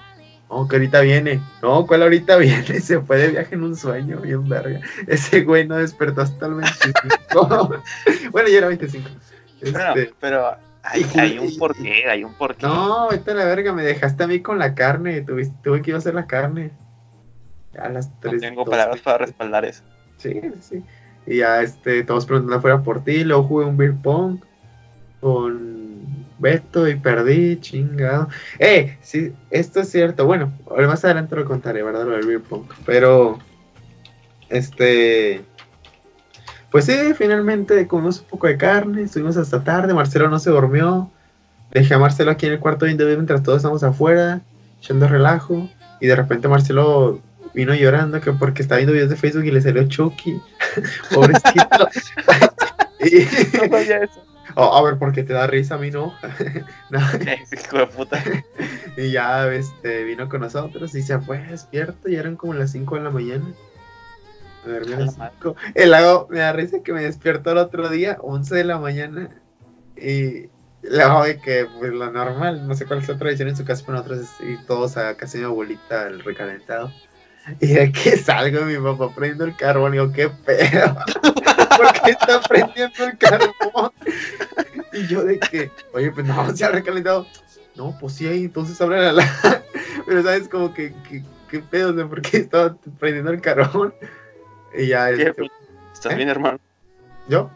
[0.53, 2.81] no, que ahorita viene, no, ¿cuál ahorita viene?
[2.81, 4.81] Se fue de viaje en un sueño, bien verga.
[5.07, 7.83] Ese güey no despertó hasta el 25.
[8.31, 9.09] bueno, ya era 25.
[9.63, 12.67] Bueno, Este, pero hay, hay un porqué, hay un porqué.
[12.67, 15.21] no, vete a la verga, me dejaste a mí con la carne.
[15.23, 16.71] Tuve, tuve que ir a hacer la carne.
[17.79, 18.41] A las No 3.
[18.41, 19.83] tengo palabras para respaldar eso.
[20.19, 20.83] Sí, sí.
[21.27, 23.25] Y ya este, todos preguntando fuera por ti.
[23.25, 24.41] Luego jugué un beer pong
[25.21, 25.92] con
[26.43, 28.29] Beto y perdí, chingado.
[28.59, 30.27] Eh, sí, esto es cierto.
[30.27, 32.05] Bueno, más adelante lo contaré, ¿verdad?
[32.05, 32.65] Lo del beer pong.
[32.85, 33.39] Pero,
[34.51, 35.43] este.
[36.71, 41.11] pues sí, finalmente comimos un poco de carne, estuvimos hasta tarde, Marcelo no se durmió,
[41.71, 44.41] dejé a Marcelo aquí en el cuarto viendo mientras todos estamos afuera,
[44.81, 47.21] echando relajo, y de repente Marcelo
[47.55, 50.41] vino llorando que porque está viendo videos de Facebook y le salió Chucky,
[51.15, 51.89] pobrecito.
[53.01, 53.21] y,
[53.57, 54.32] No sabía eso.
[54.55, 56.15] Oh, a ver, porque te da risa a mí, ¿no?
[56.91, 58.23] No, Hijo de puta.
[58.97, 62.97] Y ya este, vino con nosotros y se fue despierto y eran como las 5
[62.97, 63.55] de la mañana.
[64.65, 65.31] A ver, A la madre.
[65.33, 65.57] cinco.
[65.75, 69.31] El lago me da risa que me despierto el otro día, 11 de la mañana.
[69.97, 70.51] Y
[70.83, 73.83] luego de que, pues lo normal, no sé cuál es la tradición en su casa,
[73.87, 76.93] pero nosotros ir todos a casa de mi abuelita, el recalentado.
[77.61, 80.97] Y de que salgo mi papá prendo el carbón y digo, ¿qué pedo?
[81.77, 83.93] ¿Por qué está prendiendo el carbón?
[84.93, 87.27] Y yo de que, oye, pues no, se ha recalentado.
[87.77, 89.25] No, pues sí, ahí, entonces abre la
[90.07, 93.95] Pero sabes, como que, que, qué pedo, sea, ¿por qué estaba prendiendo el carbón?
[94.75, 95.29] Y ya, ¿Qué?
[95.29, 95.49] este,
[95.93, 96.17] ¿Estás ¿Eh?
[96.17, 96.59] bien, hermano?
[97.29, 97.51] yo,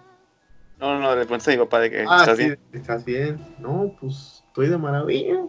[0.79, 2.59] No, no, le preguntas a mi papá de que ah, estás sí, bien.
[2.73, 3.57] ¿estás bien?
[3.59, 5.41] No, pues estoy de maravilla.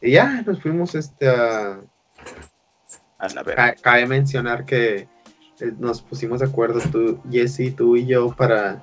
[0.00, 1.80] Y ya, nos fuimos este a,
[3.18, 3.74] A la verga.
[3.74, 5.08] Ca- Cabe mencionar que
[5.78, 8.82] nos pusimos de acuerdo, tú, Jesse, tú y yo, para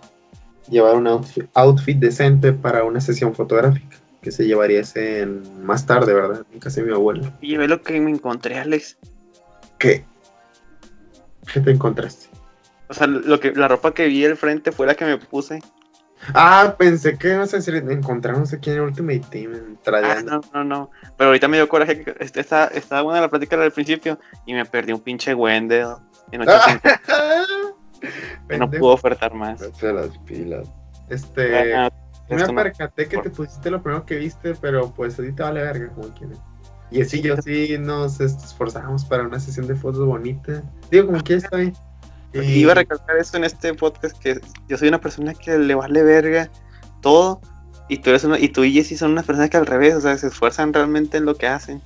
[0.70, 5.86] llevar un outfit, outfit decente para una sesión fotográfica que se llevaría ese en- más
[5.86, 6.46] tarde, ¿verdad?
[6.54, 7.32] En casa de mi abuela.
[7.42, 8.98] Y ve lo que me encontré, Alex.
[9.78, 10.06] ¿Qué?
[11.52, 12.28] ¿Qué te encontraste?
[12.88, 15.60] O sea, lo que, la ropa que vi al frente fue la que me puse.
[16.34, 20.64] Ah, pensé que ibas a decir encontrarnos aquí en Ultimate Team, en Ah, no, no,
[20.64, 20.92] no.
[21.18, 24.64] Pero ahorita me dio coraje que estaba, estaba buena la plática del principio y me
[24.64, 25.96] perdí un pinche Wendell
[26.32, 26.92] en 800
[28.48, 29.60] que no pudo ofertar más.
[29.60, 30.68] Vete a las pilas.
[31.10, 31.76] Este.
[31.76, 31.92] Ah,
[32.30, 35.90] Me no- percaté que te pusiste lo primero que viste, pero pues ahorita vale verga
[35.94, 36.38] como quieras.
[36.92, 40.62] Y así yo sí nos esforzamos para una sesión de fotos bonita.
[40.92, 41.74] Digo, como quieras está bien.
[42.34, 45.76] Y- Iba a recalcar eso en este podcast que yo soy una persona que le
[45.76, 46.50] vale verga
[47.02, 47.42] todo
[47.90, 50.02] y tú eres una, y tú y Jessy son unas personas que al revés, o
[50.02, 51.82] sea, se esfuerzan realmente en lo que hacen.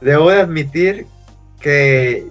[0.00, 1.06] Debo de admitir
[1.60, 2.28] que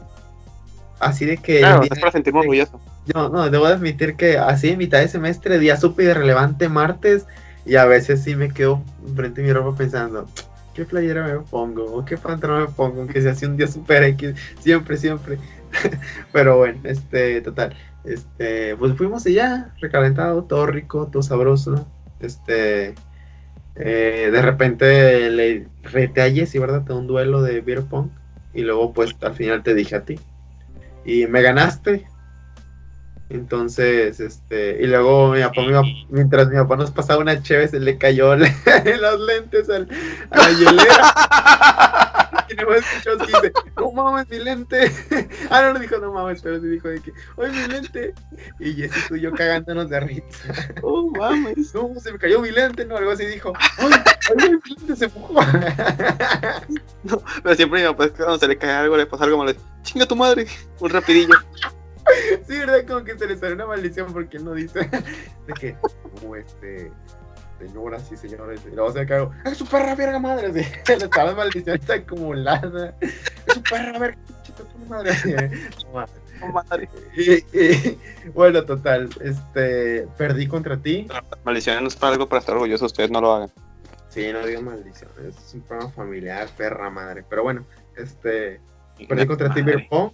[1.00, 2.80] así de que Claro, es para sentirme orgulloso.
[3.14, 7.26] No, no, debo de admitir que así en mitad de semestre, día súper irrelevante martes,
[7.66, 8.82] y a veces sí me quedo
[9.16, 10.28] frente a mi ropa pensando,
[10.74, 11.86] ¿qué playera me pongo?
[11.86, 13.02] ¿O qué pantalón me pongo?
[13.02, 15.38] Aunque sea así un día súper X, siempre, siempre.
[16.32, 17.76] Pero bueno, este, total.
[18.06, 21.88] Este, pues fuimos allá, recalentado, todo rico, todo sabroso.
[22.20, 22.96] Este,
[23.76, 26.84] eh, de repente le rete a Jessy, ¿verdad?
[26.86, 28.10] Te un duelo de beer pong,
[28.54, 30.20] y luego pues al final te dije a ti.
[31.08, 32.06] Y me ganaste,
[33.30, 37.68] entonces, este, y luego mi papá, mi papá- mientras mi papá nos pasaba una chévere,
[37.68, 38.54] se le cayó le-
[39.02, 39.88] los lentes al,
[40.32, 41.14] a la hielera.
[42.58, 44.92] y no escuchó así, dice, no mames, mi lente.
[45.50, 48.14] ah, no, no dijo no mames, pero sí dijo de que, ¡ay, mi lente!
[48.60, 50.74] Y Jessy tú y yo cagándonos de risa.
[50.82, 51.74] Oh, mames.
[51.74, 53.92] No, se me cayó mi lente, no, algo así dijo, ¡ay,
[54.30, 55.36] ay mi lente se mojó!
[57.44, 60.16] Pero siempre mi papá cuando se le cae algo, le pasa algo malo, chinga tu
[60.16, 60.48] madre,
[60.80, 61.36] un rapidillo.
[62.48, 62.86] Sí, ¿verdad?
[62.88, 64.80] Como que se le sale una maldición porque él no dice
[65.48, 65.76] de que,
[66.20, 66.92] como este,
[67.58, 71.24] señoras y señores, y luego se cago, es su perra verga madre, así, le está
[71.26, 74.18] la maldición está acumulada, es su perra verga,
[74.88, 75.12] madre,
[76.42, 76.90] no madre.
[77.16, 78.00] y, y,
[78.34, 81.08] bueno, total, este, perdí contra ti,
[81.44, 83.52] Maldición no es para algo para estar orgulloso, ustedes no lo hagan.
[84.10, 87.66] sí, no digo maldición, es un programa familiar, perra madre, pero bueno,
[87.96, 88.60] este,
[89.06, 90.12] Perdí contra ti Pong.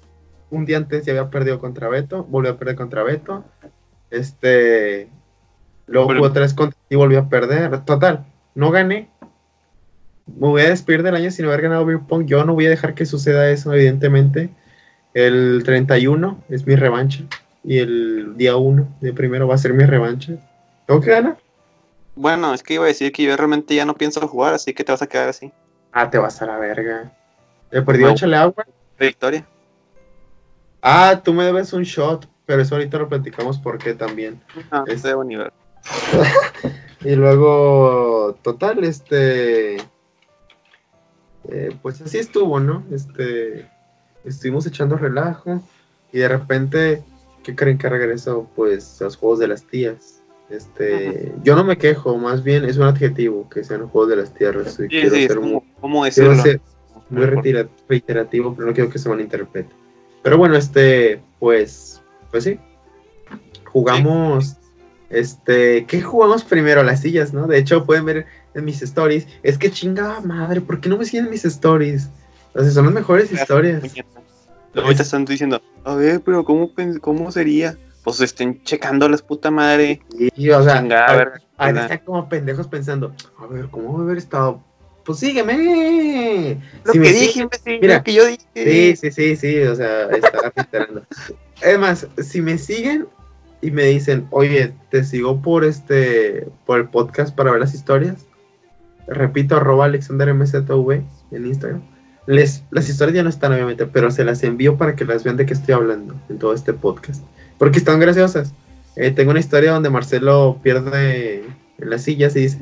[0.49, 2.23] Un día antes ya había perdido contra Beto.
[2.23, 3.45] Volvió a perder contra Beto.
[4.09, 5.09] Este.
[5.87, 7.83] Luego Pero- jugó tres contra ti y volvió a perder.
[7.85, 9.09] Total, no gané.
[10.27, 12.25] Me voy a despedir del año sin haber ganado Beer Pong.
[12.25, 14.49] Yo no voy a dejar que suceda eso, evidentemente.
[15.13, 17.23] El 31 es mi revancha.
[17.63, 20.33] Y el día 1 de primero va a ser mi revancha.
[20.87, 21.37] ¿Tengo que ganar?
[22.15, 24.83] Bueno, es que iba a decir que yo realmente ya no pienso jugar, así que
[24.83, 25.51] te vas a quedar así.
[25.91, 27.11] Ah, te vas a la verga.
[27.71, 28.13] He perdido, No.
[28.13, 28.65] échale agua.
[28.99, 29.45] Victoria.
[30.81, 32.27] Ah, tú me debes un shot.
[32.45, 34.41] Pero eso ahorita lo platicamos por qué también.
[34.71, 35.51] No, Es- de nivel.
[37.05, 39.75] Y luego, total, este.
[41.49, 42.83] eh, pues así estuvo, ¿no?
[42.91, 43.69] Este.
[44.23, 45.61] Estuvimos echando relajo.
[46.13, 47.03] Y de repente,
[47.43, 48.47] ¿qué creen que regresó?
[48.55, 50.21] Pues los juegos de las tías.
[50.49, 51.33] Este.
[51.43, 54.33] Yo no me quejo, más bien es un adjetivo que sean los juegos de las
[54.33, 54.55] tías.
[54.73, 56.61] Sí, quiero sí, es ser muy- como, ¿cómo quiero ser
[57.09, 57.25] muy
[57.89, 59.69] reiterativo, pero no quiero que se malinterprete.
[60.21, 62.57] Pero bueno, este, pues, pues sí.
[63.65, 64.55] Jugamos,
[65.09, 66.83] este, ¿qué jugamos primero?
[66.83, 67.47] Las sillas, ¿no?
[67.47, 69.27] De hecho, pueden ver en mis stories.
[69.43, 72.09] Es que chingada madre, ¿por qué no me siguen mis stories?
[72.53, 73.83] O sea, son las mejores historias.
[74.75, 77.77] Ahorita están diciendo, a ver, pero ¿cómo, cómo sería?
[78.03, 80.01] pues estén checándoles puta madre.
[80.35, 81.11] Y, o sea, Chingada, a-
[81.57, 84.61] a ver, están como pendejos pensando, a ver, ¿cómo haber estado?
[85.05, 86.59] Pues sígueme.
[86.83, 88.43] Lo Si que dije, imbécil, mira, lo que yo dije.
[88.53, 91.03] Sí, sí, sí, sí, o sea, estaba filtrando.
[91.61, 93.07] Es más, si me siguen
[93.63, 98.25] y me dicen, oye, te sigo por este, por el podcast para ver las historias,
[99.07, 100.91] repito, arroba AlexanderMZV
[101.31, 101.81] en Instagram.
[102.25, 105.37] Les, las historias ya no están, obviamente, pero se las envío para que las vean
[105.37, 107.23] de qué estoy hablando en todo este podcast.
[107.57, 108.53] Porque están graciosas.
[108.95, 111.37] Eh, tengo una historia donde Marcelo pierde
[111.79, 112.59] en las sillas y dice,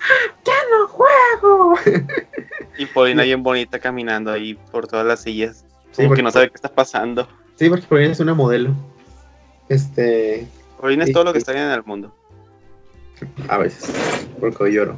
[0.00, 1.74] "Ah, ¡Ya no juego!
[2.78, 5.64] Y Paulina bien bonita caminando ahí por todas las sillas.
[5.92, 7.28] Sí, porque- que no sabe qué está pasando.
[7.56, 8.74] Sí, porque por ahí es una modelo.
[9.68, 10.46] Este,
[10.80, 12.14] Paulina es todo lo que está bien en el mundo.
[13.48, 14.96] A veces, porque lloro.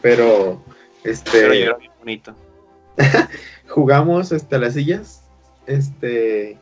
[0.00, 0.62] Pero,
[1.04, 2.34] este, Pero era bien bonito.
[3.68, 5.22] jugamos este, a las sillas.
[5.66, 6.58] Este,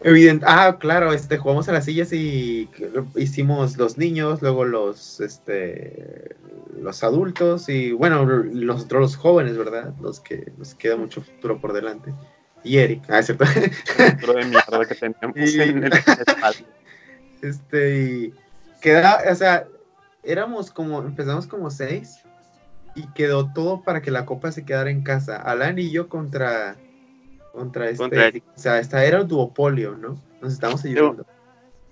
[0.00, 2.68] evidente, ah, claro, este, jugamos a las sillas y
[3.16, 6.36] hicimos los niños, luego los, este,
[6.80, 9.94] los adultos y, bueno, nosotros los jóvenes, ¿verdad?
[10.00, 12.12] Los que nos queda mucho futuro por delante.
[12.64, 13.44] Y Eric, ah, es cierto.
[13.44, 16.66] De mierda que teníamos Y- en el espacio.
[17.42, 18.34] Este, y
[18.80, 19.66] queda, o sea,
[20.24, 22.18] éramos como, empezamos como seis
[22.94, 25.36] y quedó todo para que la copa se quedara en casa.
[25.36, 26.76] Alan y yo contra,
[27.52, 28.44] contra este, Contra Eric.
[28.56, 30.20] o sea, esta era un duopolio, ¿no?
[30.42, 31.24] Nos estamos ayudando.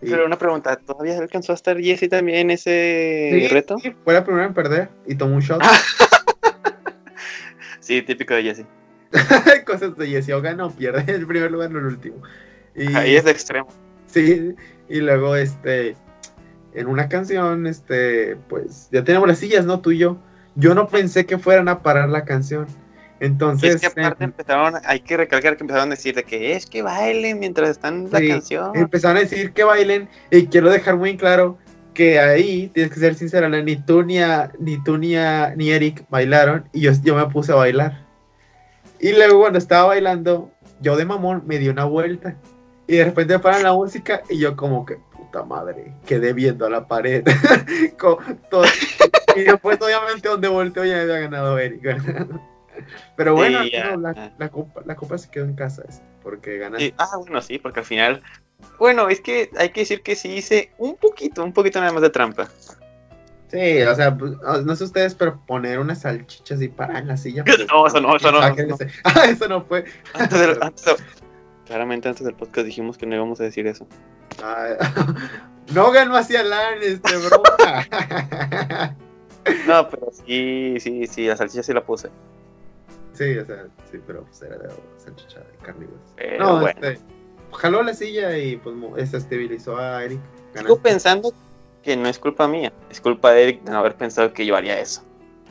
[0.01, 3.79] Pero una pregunta, ¿todavía alcanzó a estar Jesse también en ese sí, reto?
[3.79, 5.63] sí, fue la primera en perder y tomó un shot.
[7.81, 8.65] Sí, típico de Jesse.
[9.67, 12.17] Cosas de Jesse, o gana o pierde el primer lugar o el último.
[12.75, 13.69] Y, Ahí es de extremo.
[14.07, 14.55] Sí,
[14.89, 15.97] y luego este
[16.75, 19.81] en una canción, este, pues ya teníamos las sillas, ¿no?
[19.81, 20.19] Tú y yo.
[20.57, 22.67] Yo no pensé que fueran a parar la canción.
[23.19, 26.53] Entonces, es que aparte em, empezaron, hay que recalcar que empezaron a decir de que
[26.55, 28.77] es que bailen mientras están la Sí, canción.
[28.77, 31.57] empezaron a decir que bailen y quiero dejar muy claro
[31.95, 35.71] que ahí tienes que ser sincera, ni tú ni, a- ni tú ni, a- ni
[35.71, 38.06] Eric bailaron y yo, yo me puse a bailar.
[39.01, 42.37] Y luego cuando estaba bailando, yo de mamón me di una vuelta
[42.87, 46.71] y de repente paran la música y yo como que puta madre, quedé viendo a
[46.71, 47.25] la pared.
[47.99, 48.19] Todo-
[49.35, 51.83] y después obviamente donde volteo ya había ganado Eric.
[53.17, 53.93] Pero bueno, Sí, ya.
[53.97, 55.83] no, la, la copa, la copa se quedó en casa
[56.23, 56.87] porque ganaste.
[56.89, 58.23] Sí, ah, bueno, sí, porque al final.
[58.79, 62.03] Bueno, es que hay que decir que sí hice un poquito, un poquito nada más
[62.03, 62.49] de trampa.
[63.59, 67.09] Sí, o sea, pues, no no sé ustedes, pero poner unas salchichas y parar en
[67.09, 67.43] la silla.
[67.45, 68.89] pues, No, eso no, eso no, sáquense.
[69.05, 69.85] Ah, eso no fue.
[70.15, 70.97] Antes del- antes del-
[71.65, 73.87] claramente antes del podcast dijimos que no íbamos a decir eso.
[74.43, 74.75] Ah,
[75.75, 77.87] no ganó hacia LAN, este, broma.
[79.67, 82.11] No, pero sí, sí, sí, la salchicha sí la puse.
[83.15, 86.01] sí, o sea, sí, pero pues era de salchicha de carnívoros.
[86.17, 86.81] Pero No, bueno.
[86.87, 87.01] este,
[87.53, 88.77] jaló la silla y pues
[89.11, 90.21] se estabilizó a Eric.
[90.55, 91.33] Sigo pensando
[91.87, 94.57] que no es culpa mía, es culpa de Eric de no haber pensado que yo
[94.57, 95.03] haría eso.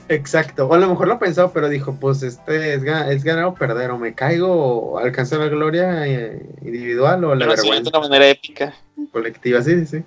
[0.09, 3.53] Exacto, o a lo mejor lo pensó, pero dijo, pues este es, es ganar o
[3.55, 7.97] perder, o me caigo o alcanzo la gloria eh, individual o la siento vergüenza de
[7.97, 8.73] una manera épica.
[9.13, 10.03] colectiva, sí, sí, sí.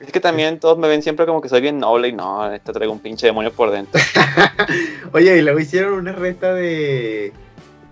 [0.00, 2.72] Es que también todos me ven siempre como que soy bien noble y no, te
[2.72, 4.00] traigo un pinche demonio por dentro.
[5.12, 7.32] Oye, y luego hicieron una reta de.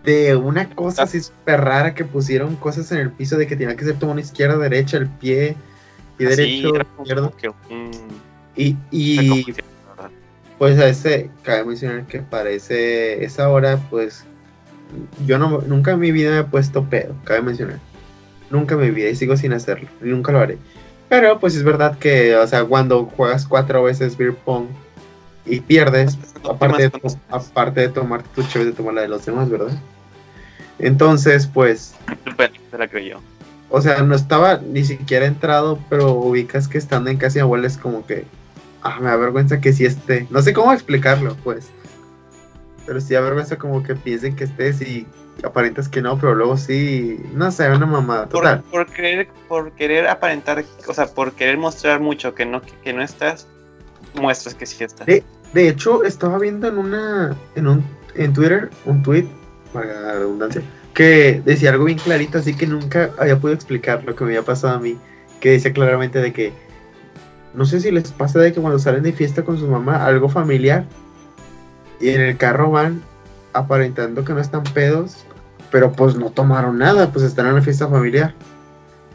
[0.03, 3.77] De una cosa así súper rara que pusieron cosas en el piso de que tenía
[3.77, 5.57] que ser tu mano izquierda, derecha, el pie
[6.21, 7.33] y derecho, izquierdo.
[7.71, 7.91] un-
[8.57, 9.55] Y, y
[10.59, 14.25] pues a ese, cabe mencionar que para ese, esa hora, pues
[15.27, 17.79] yo no, nunca en mi vida me he puesto pedo, cabe mencionar.
[18.51, 20.59] Nunca en mi vida y sigo sin hacerlo, y nunca lo haré.
[21.09, 24.67] Pero pues es verdad que, o sea, cuando juegas cuatro veces beer pong
[25.47, 29.49] y pierdes, aparte de, aparte de tomar tu chévere de tomar la de los demás,
[29.49, 29.73] ¿verdad?
[30.79, 31.95] Entonces, pues,
[32.71, 33.21] Se la creyó.
[33.71, 37.67] O sea, no estaba ni siquiera entrado, pero ubicas que estando en casa de abuela
[37.67, 38.25] es como que,
[38.83, 40.27] ah, me da vergüenza que sí esté.
[40.31, 41.71] No sé cómo explicarlo, pues.
[42.85, 45.07] Pero sí da vergüenza como que piensen que estés y
[45.45, 48.29] aparentas que no, pero luego sí, no sé, una mamada.
[48.29, 48.63] Total.
[48.71, 53.03] por querer, por querer aparentar, o sea, por querer mostrar mucho que no, que no
[53.03, 53.47] estás,
[54.15, 55.07] muestras que sí estás.
[55.07, 55.23] Sí.
[55.53, 59.27] De hecho, estaba viendo en una, en un, en Twitter, un tweet,
[59.73, 60.63] para la redundancia,
[60.95, 64.43] que decía algo bien clarito, así que nunca había podido explicar lo que me había
[64.43, 64.99] pasado a mí,
[65.41, 66.53] que decía claramente de que,
[67.55, 70.29] no sé si les pasa de que cuando salen de fiesta con su mamá, algo
[70.29, 70.85] familiar,
[72.01, 73.03] y en el carro van
[73.53, 75.25] aparentando que no están pedos,
[75.71, 78.35] pero pues no tomaron nada, pues están en una fiesta familiar,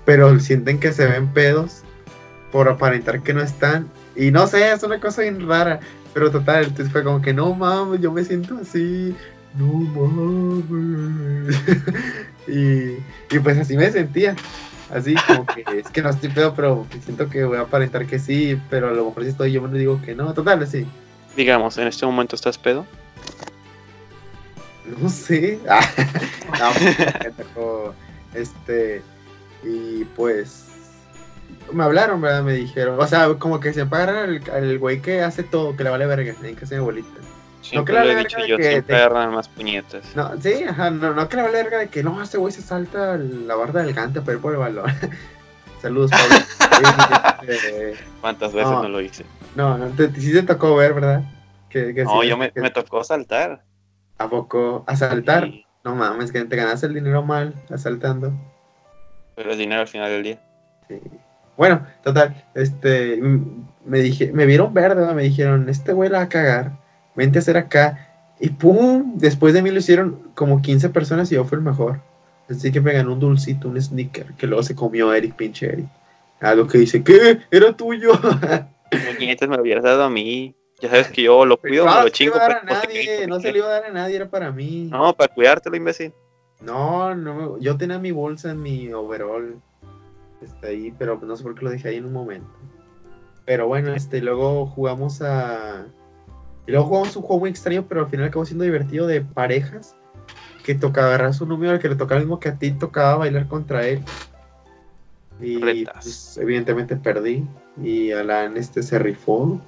[0.06, 1.82] pero sienten que se ven pedos
[2.52, 5.80] por aparentar que no están, y no sé, es una cosa bien rara.
[6.14, 9.14] Pero total, entonces fue como que no mames, yo me siento así.
[9.58, 9.68] No
[10.68, 11.56] mames.
[12.48, 14.36] y, y pues así me sentía.
[14.94, 18.20] Así como que es que no estoy pedo, pero siento que voy a aparentar que
[18.20, 20.34] sí, pero a lo mejor si estoy yo me digo que no.
[20.34, 20.86] Total, sí.
[21.36, 22.86] Digamos, en este momento estás pedo.
[25.02, 25.60] No sé.
[26.58, 26.72] Ah,
[27.56, 27.94] no,
[28.34, 29.02] este.
[29.64, 30.68] Y pues.
[31.74, 32.44] Me hablaron, ¿verdad?
[32.44, 32.98] Me dijeron.
[33.00, 36.34] O sea, como que se pagan al güey que hace todo, que le vale verga.
[36.34, 37.20] Tienen que ser abuelita.
[37.70, 40.16] Siempre no que le he dicho yo, que siempre agarran más puñetas.
[40.16, 43.18] No, sí, ajá, no, no que vale verga de que no, este güey se salta
[43.18, 44.86] la barda del gante para ir por el balón.
[45.82, 46.36] Saludos, Pablo.
[48.22, 49.26] ¿Cuántas veces no, lo hice?
[49.56, 51.24] No, no, te, sí te tocó ver, ¿verdad?
[51.70, 53.64] Que, no, yo me, me tocó saltar.
[54.18, 54.84] ¿A poco?
[54.88, 55.50] ¿Asaltar?
[55.84, 58.32] No mames, que te ganas el dinero mal asaltando.
[59.36, 60.40] Pero el dinero al final del día.
[60.88, 61.02] Sí.
[61.58, 63.20] Bueno, total, este,
[63.86, 66.78] me dije, me vieron verde, me dijeron, este güey la va a cagar,
[67.16, 71.36] vente a hacer acá, y pum, después de mí lo hicieron como 15 personas y
[71.36, 72.02] yo fui el mejor.
[72.50, 75.88] Así que me ganó un dulcito, un sneaker, que luego se comió Eric, pinche Eric.
[76.42, 77.40] Algo que dice, ¿qué?
[77.50, 78.12] Era tuyo.
[78.92, 80.56] Muñequitos me lo hubieras dado a mí.
[80.82, 82.36] Ya sabes que yo lo cuido, me lo chingo.
[82.36, 84.90] No, nadie, no se lo iba a dar a nadie, era para mí.
[84.92, 86.14] No, para cuidártelo, imbécil.
[86.62, 89.62] No, no, yo tenía mi bolsa en mi overall.
[90.42, 92.50] Está ahí, pero no sé por qué lo dejé ahí en un momento.
[93.46, 95.86] Pero bueno, este, luego jugamos a.
[96.68, 99.96] Y luego jugamos un juego muy extraño, pero al final acabó siendo divertido de parejas.
[100.64, 103.18] Que tocaba agarrar su número, al que le tocaba el mismo que a ti, tocaba
[103.18, 104.02] bailar contra él.
[105.40, 107.46] Y pues, evidentemente perdí.
[107.82, 109.62] Y Alan este se rifó.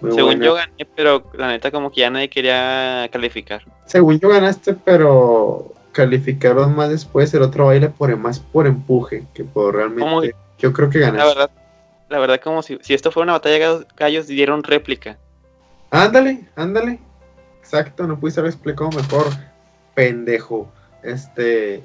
[0.00, 3.62] Según yo gané, pero la neta como que ya nadie quería calificar.
[3.86, 9.44] Según yo ganaste, pero calificaron más después el otro baile por más por empuje que
[9.44, 10.34] por realmente.
[10.58, 11.18] Yo creo que ganaste.
[11.18, 11.50] La verdad,
[12.10, 15.18] la verdad como si, si esto fuera una batalla de gallos dieron réplica.
[15.94, 16.98] Ándale, ándale.
[17.60, 19.26] Exacto, no pudiste haber explicado mejor,
[19.94, 20.68] pendejo.
[21.04, 21.84] Este.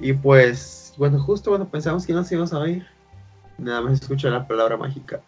[0.00, 2.84] Y pues, bueno, justo cuando pensamos que nos íbamos a ir,
[3.56, 5.20] nada más escuché la palabra mágica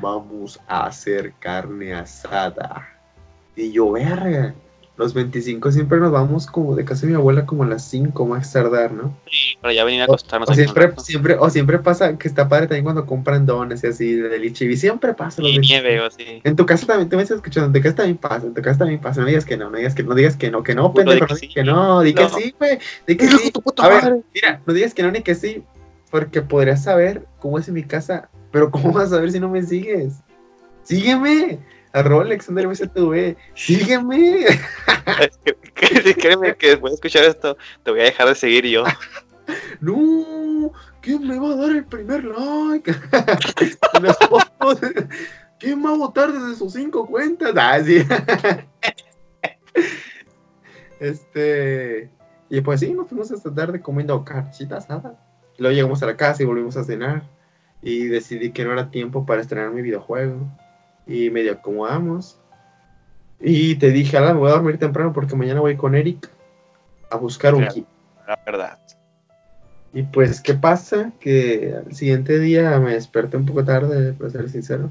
[0.00, 2.88] vamos a hacer carne asada.
[3.54, 4.52] Y yo, verga,
[4.96, 8.26] los 25 siempre nos vamos como de casa de mi abuela como a las 5
[8.26, 9.16] más tardar, ¿no?
[9.28, 10.48] Sí, para ya venir a acostarnos.
[10.48, 14.14] O, siempre, siempre, o siempre pasa que está padre también cuando compran dones y así
[14.14, 15.42] de y Siempre pasa.
[15.42, 16.40] Y nieve o así.
[16.44, 18.62] En tu casa también, te me estás escuchando, en tu casa también pasa, en tu
[18.62, 19.20] casa también pasa.
[19.20, 21.34] No digas que no, no digas que no, digas que no, que no, pendejo, no
[21.34, 23.52] digas que no, di que sí, güey, di que sí.
[23.78, 25.64] A ver, mira, no digas que no ni que sí,
[26.10, 29.48] porque podrías saber cómo es en mi casa, pero ¿cómo vas a saber si no
[29.48, 30.14] me sigues?
[30.84, 31.58] sígueme.
[31.94, 34.46] Arroba Alexander MCTV, sígueme.
[36.18, 38.82] Créeme que después de escuchar esto, te voy a dejar de seguir yo.
[39.80, 42.92] no, ¿quién me va a dar el primer like?
[45.60, 47.52] ¿Quién va a votar desde sus cinco cuentas?
[47.56, 48.04] Ah, sí.
[50.98, 52.10] este.
[52.50, 55.24] Y pues sí, nos fuimos esta tarde comiendo carchita asada.
[55.58, 57.22] Luego llegamos a la casa y volvimos a cenar.
[57.82, 60.50] Y decidí que no era tiempo para estrenar mi videojuego
[61.06, 62.38] y medio acomodamos.
[63.40, 66.30] Y te dije, Alan, voy a dormir temprano porque mañana voy con Eric
[67.10, 67.86] a buscar un kit.
[68.26, 68.78] La verdad.
[69.92, 71.12] Y pues, ¿qué pasa?
[71.20, 74.90] Que al siguiente día me desperté un poco tarde, para ser sincero.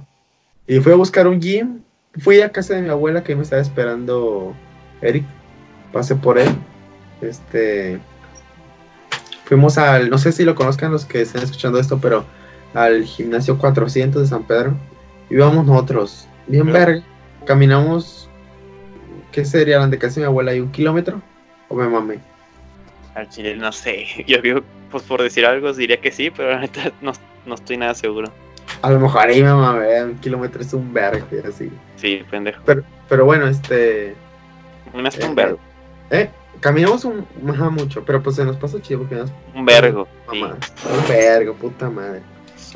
[0.67, 1.81] Y fui a buscar un gym.
[2.19, 4.53] Fui a casa de mi abuela que me estaba esperando
[5.01, 5.25] Eric.
[5.91, 6.49] Pasé por él.
[7.21, 7.99] Este.
[9.45, 10.09] Fuimos al.
[10.09, 12.23] No sé si lo conozcan los que estén escuchando esto, pero
[12.73, 14.75] al gimnasio 400 de San Pedro
[15.29, 17.03] íbamos nosotros, bien verga,
[17.45, 18.29] caminamos,
[19.31, 20.53] ¿qué sería la de casa de mi abuela?
[20.53, 21.21] ¿Y un kilómetro?
[21.69, 22.19] ¿O me mamé?
[23.15, 24.61] Al chile, no sé, yo digo,
[24.91, 27.13] pues por decir algo diría que sí, pero la neta no,
[27.45, 28.31] no estoy nada seguro.
[28.81, 31.71] A lo mejor ahí me mamé, un kilómetro es un verga, así.
[31.95, 32.61] Sí, pendejo.
[32.65, 34.15] Pero, pero bueno, este...
[34.93, 35.57] No es un vergo.
[36.11, 36.29] ¿Eh?
[36.59, 39.31] Caminamos un, ajá, mucho, pero pues se nos pasó chido porque nos...
[39.53, 40.07] Un vergo.
[40.31, 40.57] Un
[41.07, 42.21] vergo, puta madre.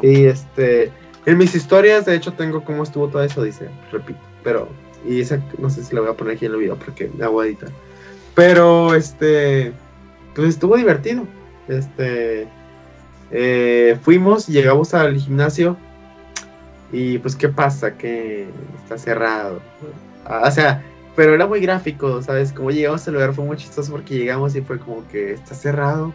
[0.02, 0.92] Y este...
[1.28, 4.20] En mis historias, de hecho, tengo cómo estuvo todo eso, dice, repito.
[4.46, 4.70] Pero,
[5.06, 7.28] y esa no sé si la voy a poner aquí en el video porque la
[7.28, 7.58] voy.
[8.34, 9.74] Pero, este,
[10.34, 11.28] pues estuvo divertido.
[11.68, 12.48] Este,
[13.32, 15.76] eh, fuimos, llegamos al gimnasio
[16.94, 17.98] y pues, ¿qué pasa?
[17.98, 18.48] Que
[18.82, 19.62] está cerrado.
[20.26, 20.82] o sea,
[21.18, 22.54] pero era muy gráfico, ¿sabes?
[22.54, 26.14] Como llegamos al lugar fue muy chistoso porque llegamos y fue como que está cerrado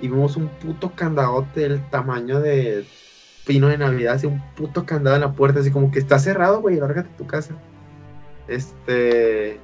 [0.00, 2.84] y vimos un puto candadote del tamaño de
[3.46, 6.60] pino de Navidad, así un puto candado en la puerta, así como que está cerrado,
[6.60, 7.54] güey, lárgate a tu casa.
[8.48, 9.58] Este.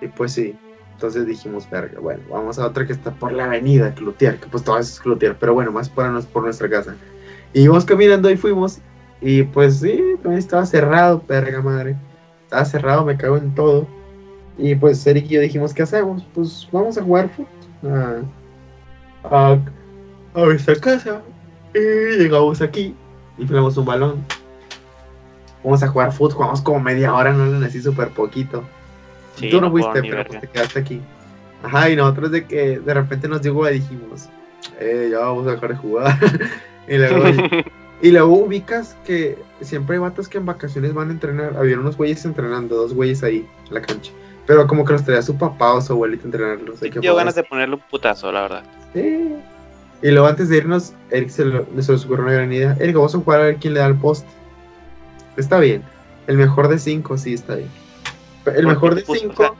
[0.00, 0.56] Y pues sí.
[0.92, 4.62] Entonces dijimos, verga, bueno, vamos a otra que está por la avenida, Cloutier, que pues
[4.62, 6.94] todo es Cloutier, pero bueno, más por, por nuestra casa.
[7.52, 8.78] Y íbamos caminando y fuimos.
[9.20, 11.96] Y pues sí, también estaba cerrado, verga madre.
[12.44, 13.86] Estaba cerrado, me cago en todo.
[14.56, 16.24] Y pues Eric y yo dijimos, ¿qué hacemos?
[16.32, 18.24] Pues vamos a jugar fútbol.
[19.24, 19.58] A,
[20.34, 21.22] a nuestra casa
[21.74, 22.94] y llegamos aquí
[23.38, 24.24] y tenemos un balón.
[25.62, 28.64] Vamos a jugar fútbol, jugamos como media hora, no lo así súper poquito.
[29.36, 31.00] Sí, Tú no, fuiste, pero pues te quedaste aquí.
[31.62, 34.28] Ajá, y nosotros de que de repente nos llegó y dijimos,
[34.78, 36.18] eh, ya vamos a dejar de jugar.
[36.88, 37.24] y, luego,
[38.02, 41.56] y luego ubicas que siempre hay vatos que en vacaciones van a entrenar.
[41.56, 44.12] Había unos güeyes entrenando, dos güeyes ahí en la cancha.
[44.46, 46.80] Pero como que los traía su papá o su abuelito a entrenarlos.
[46.80, 48.64] Tengo fue- ganas de ponerle un putazo, la verdad.
[48.92, 49.34] Sí.
[50.02, 52.76] Y luego antes de irnos, Eric se, lo, se ocurrió una gran idea.
[52.78, 54.28] Eric, vamos a jugar a ver quién le da el poste.
[55.36, 55.82] Está bien.
[56.26, 57.70] El mejor de cinco, sí, está bien.
[58.54, 59.42] El mejor de pues, o cinco.
[59.42, 59.52] sea,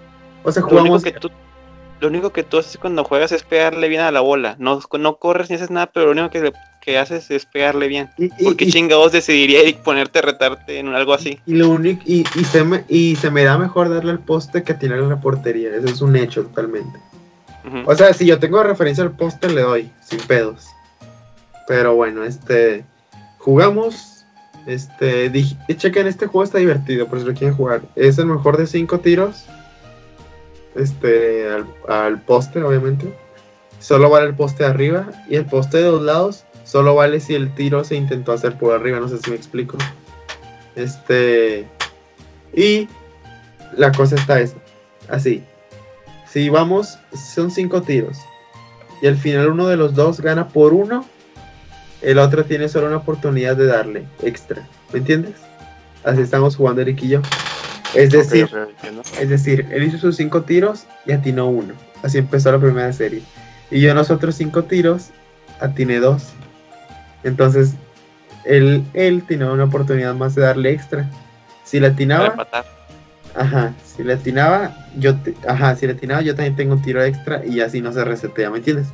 [0.43, 1.03] O sea, Lo único, jugamos.
[1.03, 1.31] que tú,
[2.01, 4.57] lo único que tú haces cuando juegas es pegarle bien a la bola.
[4.59, 8.11] No, no corres ni haces nada, pero lo único que, que haces es pegarle bien.
[8.19, 11.41] y, y- ¿Por qué y- chingados decidiría Eric ponerte a retarte en algo así?
[11.47, 14.63] y lo único, y, y se me, y se me da mejor darle el poste
[14.63, 15.75] que atinarle a la portería.
[15.75, 16.99] Eso es un hecho totalmente.
[17.87, 20.67] O sea, si yo tengo referencia al poste, le doy, sin pedos.
[21.67, 22.85] Pero bueno, este.
[23.39, 24.25] Jugamos.
[24.67, 25.31] Este.
[25.31, 27.83] Dije, chequen, este juego está divertido, por si lo quieren jugar.
[27.95, 29.47] Es el mejor de cinco tiros.
[30.75, 31.49] Este.
[31.49, 33.15] Al, al poste, obviamente.
[33.79, 35.07] Solo vale el poste de arriba.
[35.29, 36.45] Y el poste de dos lados.
[36.65, 39.01] Solo vale si el tiro se intentó hacer por arriba.
[39.01, 39.79] No sé si me explico.
[40.77, 41.67] Este.
[42.53, 42.89] Y.
[43.75, 44.57] La cosa está esa.
[45.09, 45.43] Así.
[46.35, 48.19] Si vamos, son cinco tiros.
[49.01, 51.07] Y al final uno de los dos gana por uno.
[52.03, 54.67] El otro tiene solo una oportunidad de darle extra.
[54.93, 55.35] ¿Me entiendes?
[56.03, 57.23] Así estamos jugando Eric y yo.
[57.95, 58.51] Es decir,
[59.21, 61.75] es decir, él hizo sus cinco tiros y atinó uno.
[62.03, 63.23] Así empezó la primera serie.
[63.71, 65.11] Y yo en los otros cinco tiros
[65.61, 66.33] atiné dos.
[67.23, 67.75] Entonces,
[68.45, 71.09] él, él tenía una oportunidad más de darle extra.
[71.63, 72.74] Si Para atinaba, empatar.
[73.35, 77.03] Ajá, si le atinaba, yo te- ajá, si le atinaba, yo también tengo un tiro
[77.03, 78.89] extra y así no se resetea, ¿me entiendes?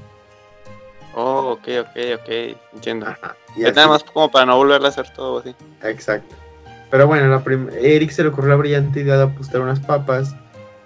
[1.15, 2.57] Oh, ok, ok, ok.
[2.75, 3.07] Entiendo.
[3.07, 3.37] Ajá.
[3.57, 5.55] Y Es así, nada más como para no volverle a hacer todo así.
[5.83, 6.35] Exacto.
[6.91, 7.43] Pero bueno, la
[7.81, 10.35] Eric se le ocurrió la brillante idea de apostar unas papas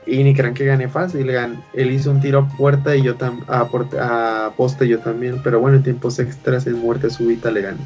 [0.06, 1.26] y ni crean que gané fácil.
[1.30, 5.40] gan- Él hizo un tiro a puerta y yo tam- a, a poste yo también.
[5.42, 7.78] Pero bueno, en tiempos extras en muerte súbita le gané.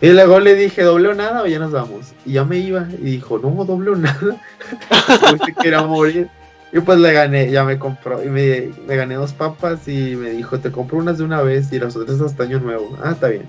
[0.00, 2.14] Y luego le dije, doble o nada o ya nos vamos.
[2.24, 4.18] Y ya me iba y dijo, no, doble o nada.
[4.88, 6.28] Pues se quería morir.
[6.72, 8.22] Y pues le gané, ya me compró.
[8.24, 11.72] Y me, me gané dos papas y me dijo, te compro unas de una vez
[11.72, 12.96] y las otras hasta año nuevo.
[13.02, 13.46] Ah, está bien.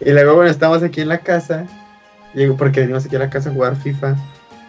[0.00, 1.66] Y luego, bueno, estamos aquí en la casa.
[2.34, 4.16] Llego porque venimos aquí a la casa a jugar FIFA.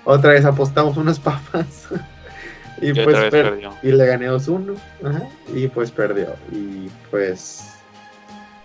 [0.05, 1.87] Otra vez apostamos unas papas.
[2.81, 3.73] y pues perdió.
[3.83, 4.75] y le gané 2-1.
[5.03, 6.35] Ajá, Y pues perdió.
[6.51, 7.74] Y pues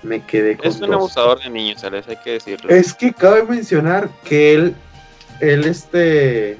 [0.02, 0.96] me quedé con Es un dos.
[0.96, 2.08] abusador de niños, ¿sabes?
[2.08, 2.70] Hay que decirlo.
[2.70, 4.74] Es que cabe mencionar que él,
[5.40, 6.56] él este,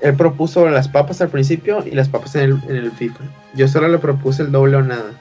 [0.00, 3.24] él propuso las papas al principio y las papas en el, en el FIFA.
[3.54, 5.12] Yo solo le propuse el doble o nada.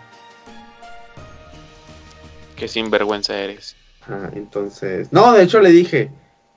[2.55, 3.75] Qué sinvergüenza eres.
[4.01, 6.09] Ajá, entonces, no, de hecho le dije,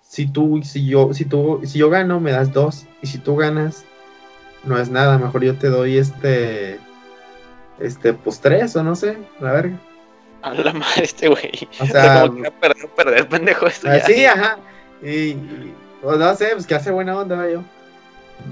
[0.03, 3.37] si tú, si yo, si tú, si yo gano me das dos y si tú
[3.37, 3.85] ganas
[4.65, 6.79] no es nada, mejor yo te doy este,
[7.79, 9.79] este, pues tres o no sé, la verga.
[10.45, 11.69] A la madre este güey.
[11.81, 13.67] O O sea, como que perder, perder, pendejo.
[13.67, 13.95] Esto ya.
[13.95, 14.59] así, ajá.
[15.03, 17.63] Y, y, pues, no sé, pues que hace buena onda yo.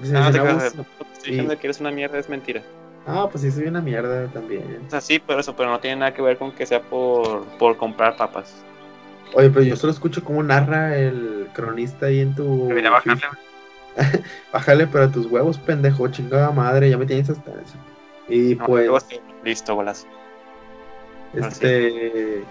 [0.00, 2.62] Pues, Ah, si te creas, estoy diciendo que eres una mierda es mentira.
[3.06, 4.80] Ah, pues sí, soy una mierda también.
[4.86, 7.44] O sea, sí, por eso, pero no tiene nada que ver con que sea por,
[7.58, 8.54] por comprar papas.
[9.34, 12.68] Oye, pero yo solo escucho cómo narra el cronista ahí en tu.
[12.68, 13.22] Debería bajarle.
[14.52, 17.76] Bájale, pero a tus huevos, pendejo, chingada madre, ya me tienes hasta eso.
[18.28, 20.06] Y No, pues, sí, Listo, golazo.
[21.34, 22.44] Este.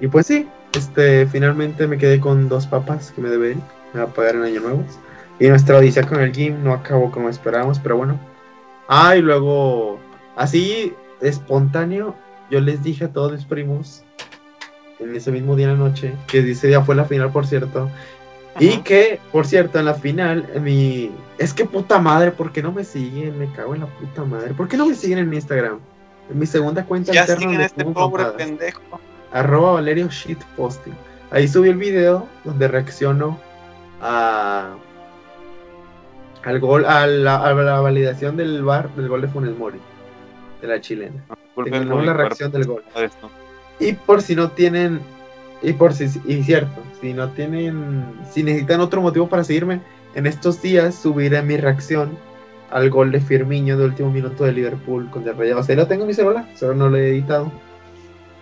[0.00, 3.62] Y pues sí, este, finalmente me quedé con dos papas que me deben.
[3.92, 4.84] Me va a pagar en Año Nuevo.
[5.38, 8.18] Y nuestra odisea con el gym no acabó como esperábamos, pero bueno.
[8.88, 9.98] Ah, y luego,
[10.36, 12.14] así, espontáneo,
[12.50, 14.04] yo les dije a todos mis primos,
[15.00, 17.90] en ese mismo día en la noche, que ese día fue la final, por cierto.
[18.60, 21.10] Y que, por cierto, en la final, mi...
[21.38, 23.36] Es que puta madre, ¿por qué no me siguen?
[23.38, 24.54] Me cago en la puta madre.
[24.54, 25.80] ¿Por qué no me siguen en mi Instagram?
[26.30, 29.00] En mi segunda cuenta Ya alterna este pobre pendejo.
[29.32, 30.94] Arroba Valerio Shitposting.
[31.30, 33.38] Ahí subí el video donde reacciono
[34.00, 34.76] a...
[36.44, 39.78] Al gol, a la, a la validación del bar del gol de Funes Mori,
[40.60, 41.24] de la chilena.
[41.64, 42.84] Tengo mi la reacción del gol.
[42.96, 43.30] esto.
[43.80, 45.00] Y por si no tienen,
[45.62, 49.80] y por si, y cierto, si no tienen, si necesitan otro motivo para seguirme,
[50.14, 52.10] en estos días subiré mi reacción
[52.70, 55.68] al gol de Firmino de último minuto de Liverpool contra el Rayados.
[55.68, 57.52] Ahí lo tengo en mi celular, solo no lo he editado,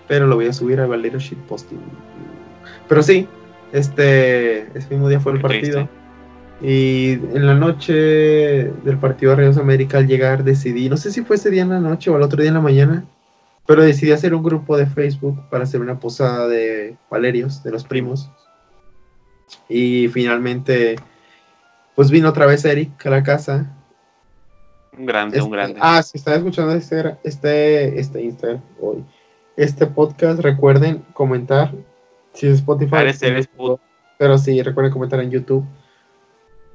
[0.08, 1.80] pero lo voy a subir a Valero Shitposting.
[2.88, 3.28] Pero sí,
[3.72, 5.88] este, ese mismo día fue el partido.
[6.60, 11.22] Y en la noche del partido de Rayos América, al llegar, decidí, no sé si
[11.22, 13.04] fue ese día en la noche o al otro día en la mañana,
[13.66, 17.84] Pero decidí hacer un grupo de Facebook para hacer una posada de Valerios, de los
[17.84, 18.30] primos.
[19.68, 20.96] Y finalmente,
[21.94, 23.72] pues vino otra vez Eric a la casa.
[24.96, 25.78] Un grande, Este- un grande.
[25.82, 29.04] Ah, si están escuchando este, este, este Instagram hoy,
[29.56, 31.72] este podcast, recuerden comentar.
[32.34, 32.96] Si es Spotify.
[32.96, 33.80] Ares, eres puto.
[34.18, 35.64] Pero sí, recuerden comentar en YouTube.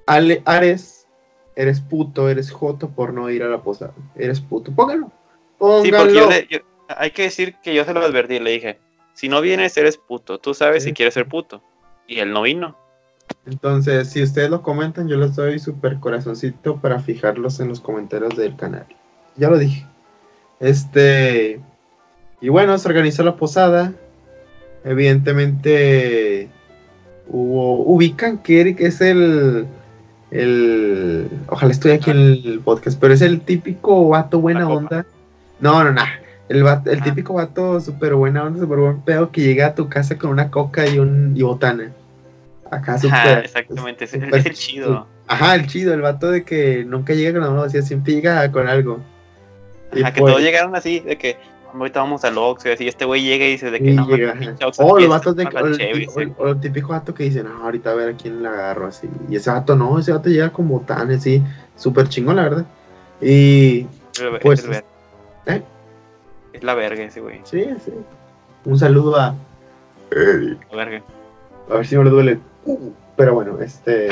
[0.05, 1.07] Ale- Ares,
[1.55, 3.93] eres puto, eres joto por no ir a la posada.
[4.15, 4.71] Eres puto.
[4.73, 5.07] Pónganlo.
[5.07, 5.11] Sí,
[5.57, 5.97] Pónganlo.
[5.99, 6.59] porque yo le- yo-
[6.89, 8.79] hay que decir que yo se lo advertí, le dije,
[9.13, 10.89] si no vienes eres puto, tú sabes Sí.
[10.89, 11.61] si quieres ser puto.
[12.07, 12.77] Y él no vino.
[13.47, 18.35] Entonces, si ustedes lo comentan, yo les doy super corazoncito para fijarlos en los comentarios
[18.35, 18.85] del canal.
[19.37, 19.85] Ya lo dije.
[20.59, 21.59] Este.
[22.41, 23.93] Y bueno, se organizó la posada.
[24.83, 26.49] Evidentemente.
[27.29, 27.81] Hubo.
[27.83, 29.65] Ubican que Eric es el.
[30.31, 31.29] El.
[31.47, 35.05] Ojalá estoy aquí en el podcast, pero es el típico vato buena onda.
[35.59, 36.01] No, no, no.
[36.49, 37.03] El, vato- el Ah.
[37.03, 40.49] típico vato súper buena onda, súper buen pedo que llega a tu casa con una
[40.51, 41.91] coca y un y botana.
[42.71, 43.45] Acá Ajá, súper.
[43.45, 45.07] exactamente, es, súper es el chido.
[45.27, 48.51] Ajá, el chido, el vato de que nunca llega con la mano vacía, siempre llega
[48.51, 48.99] con algo.
[49.93, 51.37] Y Ajá, que pues- todos llegaron así, de que
[51.73, 54.33] ahorita vamos al Oxxo y así, este güey llega y dice de que no, llega,
[54.65, 57.63] Oxxo, O aquí los vatos de o el, o el típico vato que dice, no,
[57.63, 59.07] ahorita a ver a quién la agarro así.
[59.29, 61.41] Y ese vato no, ese vato llega con botanes, así,
[61.75, 62.65] súper chingón, la verdad.
[63.21, 64.83] Y Es el- pues, es
[65.45, 65.61] ¿eh?
[66.53, 67.91] Es la verga ese güey, sí, sí.
[68.65, 69.35] Un saludo a
[70.11, 70.59] Eric.
[70.71, 71.03] la verga.
[71.69, 72.39] A ver si no le duele.
[73.15, 74.09] Pero bueno, este.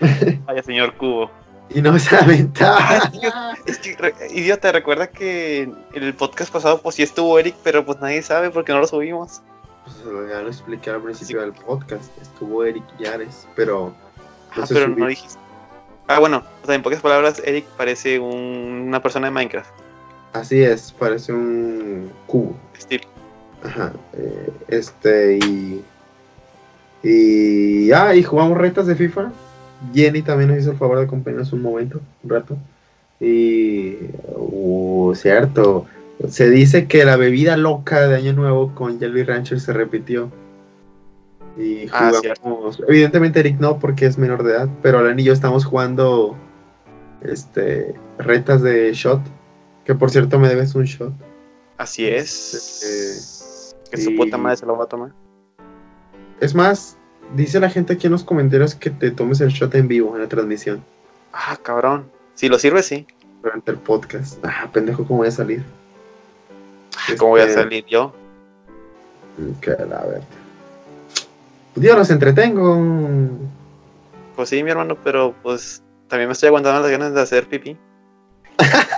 [0.46, 1.30] Vaya señor Cubo.
[1.70, 3.10] y no se lamenta.
[3.66, 7.84] Es que, re- idiota, recuerda que en el podcast pasado pues sí estuvo Eric, pero
[7.84, 9.42] pues nadie sabe porque no lo subimos.
[9.84, 9.96] Pues
[10.30, 12.10] ya lo expliqué al principio del podcast.
[12.20, 13.92] Estuvo Eric Yares, pero.
[14.52, 14.96] Ah, pero subió.
[14.96, 15.38] no dijiste.
[16.08, 19.70] Ah, bueno, o sea, en pocas palabras, Eric parece un- una persona de Minecraft.
[20.32, 22.54] Así es, parece un cubo.
[22.78, 23.04] Steve.
[23.64, 23.92] Ajá.
[24.12, 25.84] eh, este y.
[27.08, 27.92] Y.
[27.92, 29.30] Ah, y jugamos retas de FIFA.
[29.94, 32.56] Jenny también nos hizo el favor de acompañarnos un momento, un rato.
[33.20, 33.96] Y.
[34.36, 35.86] Uh, cierto.
[36.28, 40.30] Se dice que la bebida loca de Año Nuevo con Jelly Rancher se repitió.
[41.58, 42.10] Y Ah,
[42.42, 42.82] jugamos.
[42.88, 44.68] evidentemente, Eric no, porque es menor de edad.
[44.82, 46.36] Pero Alan y yo estamos jugando.
[47.22, 47.94] Este.
[48.18, 49.20] Retas de shot.
[49.84, 51.12] Que por cierto me debes un shot.
[51.78, 53.74] Así es.
[53.90, 55.12] que y- su puta madre se lo va a tomar.
[56.40, 56.96] Es más,
[57.34, 60.22] dice la gente aquí en los comentarios que te tomes el shot en vivo en
[60.22, 60.82] la transmisión
[61.32, 62.08] Ah, cabrón.
[62.34, 63.06] Si lo sirve, sí.
[63.42, 64.38] durante el podcast.
[64.44, 65.62] Ah, pendejo, ¿cómo voy a salir?
[67.18, 68.14] ¿Cómo voy a Este, salir yo?
[69.60, 70.22] Que la verdad.
[71.74, 72.78] Pues yo los entretengo.
[74.34, 77.76] Pues sí, mi hermano, pero pues también me estoy aguantando las ganas de hacer pipí.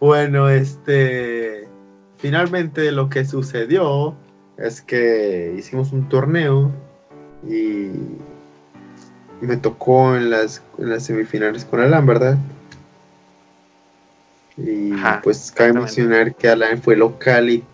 [0.00, 1.66] Bueno, este.
[2.18, 4.14] Finalmente lo que sucedió
[4.56, 6.70] es que hicimos un torneo
[7.48, 7.90] y
[9.40, 12.38] me tocó en las, en las semifinales con Alan, ¿verdad?
[14.56, 17.64] Y Ajá, pues cabe mencionar que Alan fue local y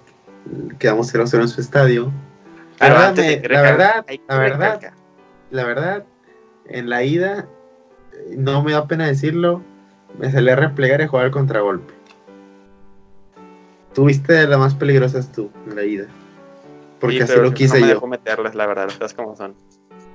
[0.79, 2.11] quedamos 0-0 en su estadio.
[2.79, 4.93] La Pero verdad, me- de la verdad, la verdad,
[5.51, 6.05] la verdad,
[6.67, 7.47] en la ida,
[8.37, 9.63] no me da pena decirlo,
[10.19, 11.93] me salí a replegar y jugar al contragolpe.
[13.95, 16.07] Tuviste la más peligrosa es tú en la ida.
[17.01, 17.95] Porque Sí, así lo quise no me yo.
[17.95, 19.55] dejó meterlas, la verdad, las como son.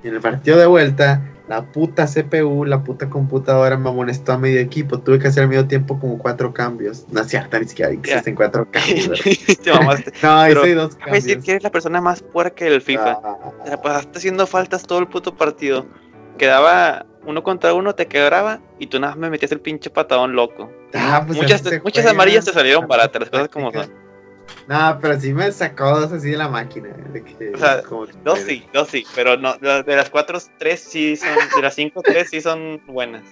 [0.02, 4.38] Y en el partido de vuelta, la puta CPU, la puta computadora me amonestó a
[4.38, 5.00] medio equipo.
[5.00, 7.06] Tuve que hacer al medio tiempo como cuatro cambios.
[7.10, 9.08] No es cierto, ni siquiera existen cuatro cambios.
[9.08, 9.24] ¿verdad?
[9.62, 10.12] Te mamaste.
[10.22, 11.44] No, hice dos a decir cambios.
[11.44, 13.20] que eres la persona más puerca del FIFA.
[13.24, 15.86] Ah, Te la pasaste haciendo faltas todo el puto partido.
[16.38, 20.34] Quedaba uno contra uno, te quebraba y tú nada más me metías el pinche patadón
[20.36, 20.70] loco.
[20.94, 23.90] ah, pues muchas muchas amarillas te salieron baratas, las cosas como son.
[24.68, 26.88] No, pero sí me sacó dos así de la máquina.
[27.12, 30.38] De que, O sea, como que- Dos sí, dos sí, pero no, de las cuatro,
[30.58, 33.22] tres sí son, de las cinco, tres sí son buenas.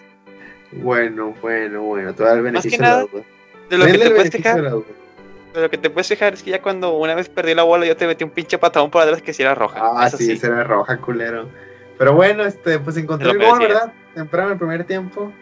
[0.72, 2.14] Bueno, bueno, bueno.
[2.14, 3.22] Te voy a dar el Más que beneficio de la nada, duda.
[3.70, 6.60] De lo que te puedes fijar, de lo que te puedes fijar es que ya
[6.62, 9.32] cuando una vez perdí la bola yo te metí un pinche patadón por atrás que
[9.32, 9.80] si era roja.
[9.82, 10.46] Ah, Eso sí, sí.
[10.46, 11.48] era roja, culero.
[11.98, 13.58] Pero bueno, este, pues encontré el que gol.
[13.60, 13.92] ¿verdad?
[14.14, 15.32] Temprano el primer tiempo.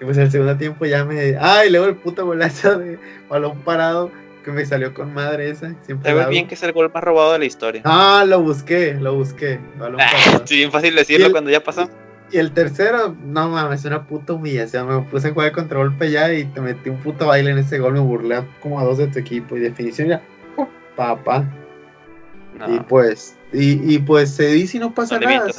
[0.00, 1.36] Y pues en el segundo tiempo ya me.
[1.40, 1.70] ¡Ay!
[1.70, 2.98] luego el puto golazo de
[3.28, 4.10] balón parado
[4.42, 5.74] que me salió con madre esa.
[5.82, 6.28] Siempre hago.
[6.30, 7.82] bien que es el gol más robado de la historia.
[7.84, 9.58] Ah, lo busqué, lo busqué.
[9.78, 10.00] Balón
[10.44, 11.88] sí, bien fácil decirlo el- cuando ya pasó.
[12.32, 14.86] Y el tercero, no mames, una puta humillación.
[14.88, 17.78] Me puse a jugar contra golpe ya y te metí un puto baile en ese
[17.80, 17.94] gol.
[17.94, 19.56] Me burlé como a dos de tu equipo.
[19.56, 20.22] Y definición ya.
[20.94, 21.44] Papá.
[22.56, 25.50] No, Y pues, y, y pues se dice y no pasa no nada.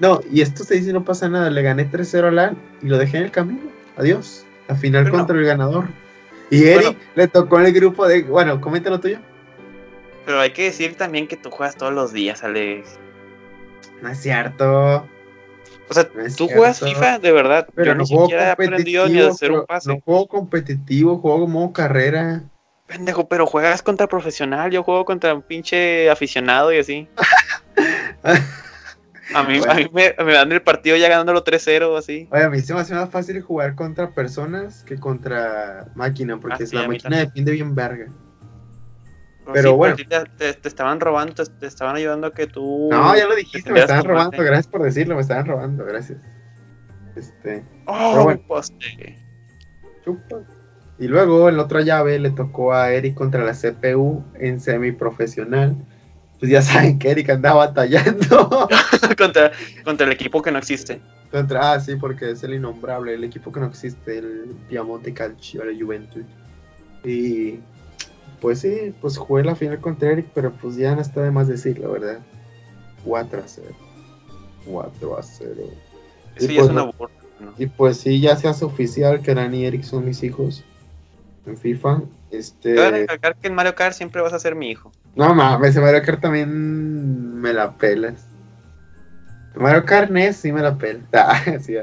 [0.00, 1.50] No, y esto se dice y no pasa nada.
[1.50, 3.60] Le gané 3-0 a LAN y lo dejé en el camino.
[3.96, 4.44] Adiós.
[4.66, 5.20] La final Pero no.
[5.20, 5.84] contra el ganador.
[6.50, 8.22] Y Eric le tocó en el grupo de.
[8.22, 9.18] Bueno, comenta lo tuyo.
[10.24, 12.98] Pero hay que decir también que tú juegas todos los días, Alex.
[14.02, 15.06] No es cierto.
[15.90, 17.66] O sea, tú juegas FIFA de verdad.
[17.74, 19.88] Pero Yo no ni siquiera he aprendido ni a hacer un pase.
[19.88, 22.42] No juego competitivo, juego como carrera.
[22.86, 24.70] Pendejo, pero juegas contra profesional.
[24.70, 27.08] Yo juego contra un pinche aficionado y así.
[29.34, 32.28] A mí, a mí me, me, dan el partido ya ganándolo 3-0 así.
[32.30, 36.64] Oye, a mí se me hace más fácil jugar contra personas que contra máquina, porque
[36.64, 38.10] ah, la máquina defiende bien verga.
[39.52, 39.96] pero bueno.
[39.96, 42.88] te, te, estaban robando, te, estaban ayudando a que tú.
[42.90, 46.18] No, ya lo dijiste, me estaban robando, gracias por decirlo, me estaban robando, gracias.
[47.14, 47.64] Este.
[47.86, 48.40] Oh, bueno.
[48.46, 49.18] poste.
[50.04, 50.38] Chupa.
[50.98, 55.76] Y luego en la otra llave le tocó a Eric contra la CPU en semiprofesional
[56.38, 58.68] pues ya saben que Eric andaba batallando.
[59.18, 59.52] contra,
[59.84, 61.00] contra el equipo que no existe.
[61.30, 65.64] Contra, ah, sí, porque es el innombrable, el equipo que no existe, el Piemonte Calcio,
[65.64, 66.24] la Juventus.
[67.04, 67.60] Y
[68.40, 71.48] pues sí, pues jugué la final contra Eric, pero pues ya no está de más
[71.48, 72.20] decirlo, ¿verdad?
[73.04, 73.66] 4 a 0.
[74.66, 75.54] 4 a 0.
[76.36, 77.18] Sí, y, pues, es una burla,
[77.56, 80.64] y pues sí, ya se hace oficial que Dani y Eric son mis hijos
[81.46, 82.02] en FIFA.
[82.30, 82.80] Este...
[82.80, 84.92] A recalcar que en Mario Kart siempre vas a ser mi hijo.
[85.14, 88.26] No mames, en Mario Kart también me la pelas.
[89.54, 91.04] Mario Kart NES sí me la pelas.
[91.12, 91.76] Ah, sí,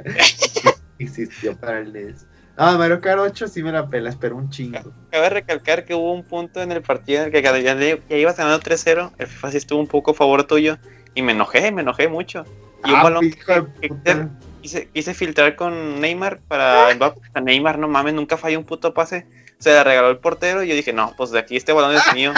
[1.00, 2.26] existió para el NES.
[2.58, 4.93] No, Mario Kart 8 sí me la pelas, pero un chingo.
[5.12, 7.98] Cabe recalcar que hubo un punto en el partido en el que cada ya, ya
[8.16, 9.12] ibas ganando 3-0.
[9.18, 10.78] El FIFA sí estuvo un poco a favor tuyo.
[11.16, 12.46] Y me enojé, me enojé mucho.
[12.86, 14.30] Y un ah, balón que,
[14.62, 16.88] quise, quise, filtrar con Neymar para
[17.43, 19.26] Neymar, no mames, nunca falló un puto pase
[19.60, 22.14] se la regaló el portero y yo dije, no, pues de aquí este balón es
[22.14, 22.34] mío.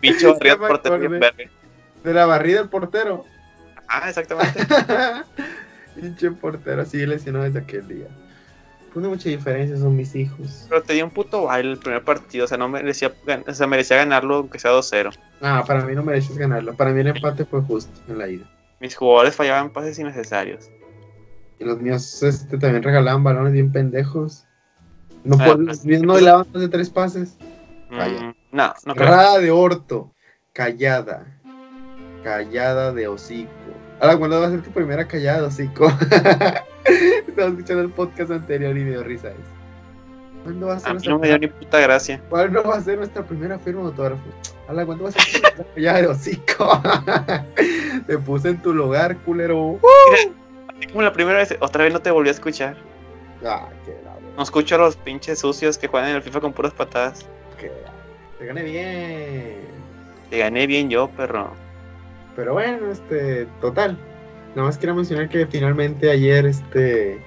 [0.00, 1.50] Bicho arriba el portero bien verde.
[2.04, 3.24] De la barrida el portero.
[3.88, 4.66] Ah, exactamente.
[5.94, 8.06] Pinche portero, así lesionó desde aquel día.
[8.92, 10.66] Pone mucha diferencia, son mis hijos.
[10.68, 13.12] Pero te dio un puto baile el primer partido, o sea, no merecía,
[13.46, 15.14] o sea, merecía ganarlo aunque sea 2-0.
[15.42, 16.74] Ah, para mí no mereces ganarlo.
[16.74, 18.50] Para mí el empate fue justo en la ida.
[18.80, 20.70] Mis jugadores fallaban pases innecesarios.
[21.58, 24.45] Y los míos este, también regalaban balones bien pendejos.
[25.26, 27.36] No, ah, pues, no le más de tres pases.
[27.90, 29.40] Mm, no, no creo.
[29.40, 30.12] de orto.
[30.52, 31.26] Callada.
[32.22, 33.50] Callada de hocico.
[34.00, 35.88] Ahora, ¿cuándo va a ser tu primera callada de hocico?
[37.26, 39.38] Estaba escuchando el podcast anterior y me dio risa eso.
[40.44, 42.22] ¿Cuándo va a ser a mí no me dio ni puta gracia.
[42.28, 44.22] ¿Cuándo va a ser nuestra primera firma de autógrafo?
[44.68, 46.82] Hola, ¿cuándo va a ser tu primera callada de hocico?
[48.06, 49.80] te puse en tu lugar, culero.
[50.92, 52.76] como la primera vez, otra vez no te volví a escuchar.
[53.44, 53.96] Ah, qué
[54.36, 57.26] no escucho a los pinches sucios que juegan en el FIFA con puras patadas.
[57.58, 57.72] Que
[58.38, 59.60] te gané bien.
[60.30, 61.52] Te gané bien yo, perro.
[62.34, 63.96] Pero bueno, este, total.
[64.54, 67.18] Nada más quiero mencionar que finalmente ayer, este,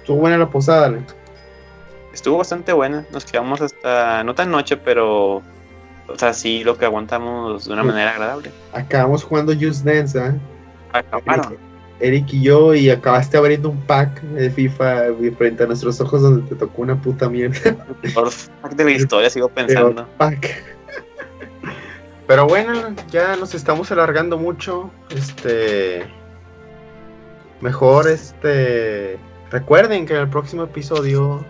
[0.00, 1.02] estuvo buena la posada, ¿no?
[2.12, 3.06] Estuvo bastante buena.
[3.12, 7.84] Nos quedamos hasta, no tan noche, pero, o sea, sí, lo que aguantamos de una
[7.84, 8.50] manera agradable.
[8.72, 10.32] Acabamos jugando Just Dance, ¿eh?
[10.92, 11.67] Acabaron.
[12.00, 16.48] Eric y yo y acabaste abriendo un pack de FIFA frente a nuestros ojos donde
[16.48, 17.76] te tocó una puta mierda.
[18.14, 18.30] Por
[18.62, 20.06] pack de la historia sigo pensando.
[20.16, 20.62] Pack.
[22.26, 24.90] Pero bueno, ya nos estamos alargando mucho.
[25.10, 26.04] Este.
[27.60, 29.18] Mejor, este.
[29.50, 31.44] Recuerden que en el próximo episodio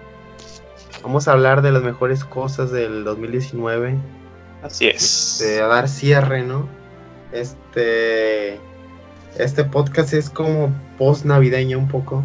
[1.03, 3.96] vamos a hablar de las mejores cosas del 2019.
[4.62, 5.40] Así es.
[5.40, 6.68] Este, a dar cierre, ¿no?
[7.32, 8.61] Este
[9.37, 12.24] este podcast es como post navideño un poco.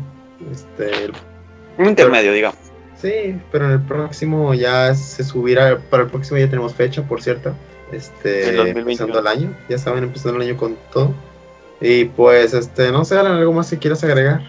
[0.51, 1.11] Este,
[1.77, 2.57] un intermedio, digamos.
[3.01, 7.21] Sí, pero en el próximo ya se subirá, para el próximo ya tenemos fecha, por
[7.21, 7.53] cierto.
[7.91, 11.13] Este, empezando el año, ya saben, empezando el año con todo.
[11.81, 14.41] Y pues, este, no sé, algo más que quieras agregar.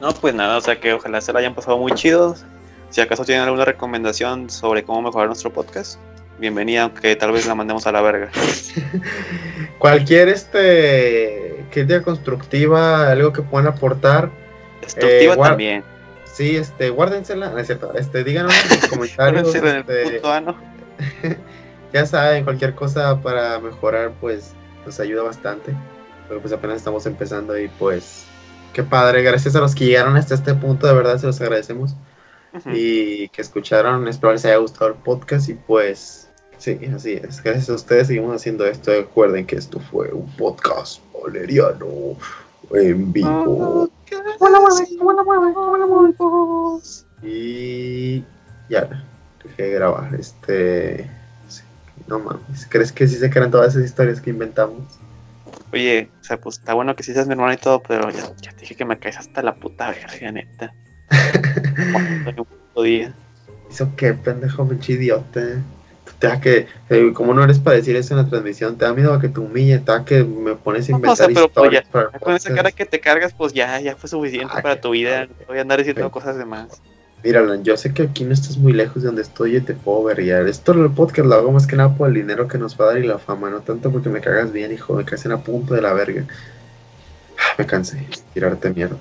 [0.00, 2.44] No, pues nada, o sea que ojalá se lo hayan pasado muy chidos.
[2.90, 5.98] Si acaso tienen alguna recomendación sobre cómo mejorar nuestro podcast,
[6.40, 8.30] bienvenida, aunque tal vez la mandemos a la verga.
[9.78, 14.30] Cualquier este crítica constructiva, algo que puedan aportar.
[14.80, 15.84] Destructiva eh, también.
[16.24, 19.54] Sí, este, guárdensela, no es cierto, este, díganos en los comentarios.
[19.54, 20.22] este,
[21.92, 24.54] ya saben, cualquier cosa para mejorar, pues,
[24.86, 25.74] nos ayuda bastante.
[26.28, 28.24] Pero pues apenas estamos empezando y pues,
[28.72, 31.94] qué padre, gracias a los que llegaron hasta este punto, de verdad se los agradecemos.
[32.66, 36.29] Y que escucharon, espero les haya gustado el podcast y pues
[36.60, 37.42] Sí, así es.
[37.42, 38.92] Gracias a ustedes seguimos haciendo esto.
[38.92, 41.86] Recuerden que esto fue un podcast valeriano
[42.74, 43.88] en vivo.
[47.22, 48.22] Y
[48.68, 49.06] ya,
[49.42, 50.14] dejé de grabar.
[50.14, 51.10] Este.
[52.06, 52.66] no mames.
[52.68, 54.98] ¿Crees que sí se crean todas esas historias que inventamos?
[55.72, 58.34] Oye, o sea, pues está bueno que sí seas mi hermano y todo, pero ya,
[58.34, 60.74] te dije que me caes hasta la puta verga, neta.
[62.74, 63.14] un día.
[63.70, 65.62] Hizo qué, pendejo, pinche idiota.
[66.20, 68.92] Te da que, eh, como no eres para decir eso en la transmisión, te da
[68.92, 71.26] miedo a que te humille, te da que me pones a No, inventar o sea,
[71.28, 74.08] pero pues, historias ya, para con esa cara que te cargas, pues ya, ya fue
[74.08, 75.24] suficiente Ah, para tu vida.
[75.26, 76.82] No voy a andar diciendo cosas de más.
[77.24, 79.74] Mira, Alan, yo sé que aquí no estás muy lejos de donde estoy y te
[79.74, 80.46] puedo verguiar.
[80.46, 82.88] Esto el podcast lo hago más que nada por el dinero que nos va a
[82.88, 85.38] dar y la fama, no tanto porque me cagas bien, hijo, me caes en a
[85.38, 86.24] punto de la verga.
[87.38, 88.96] Ah, Me cansé de tirarte mierda.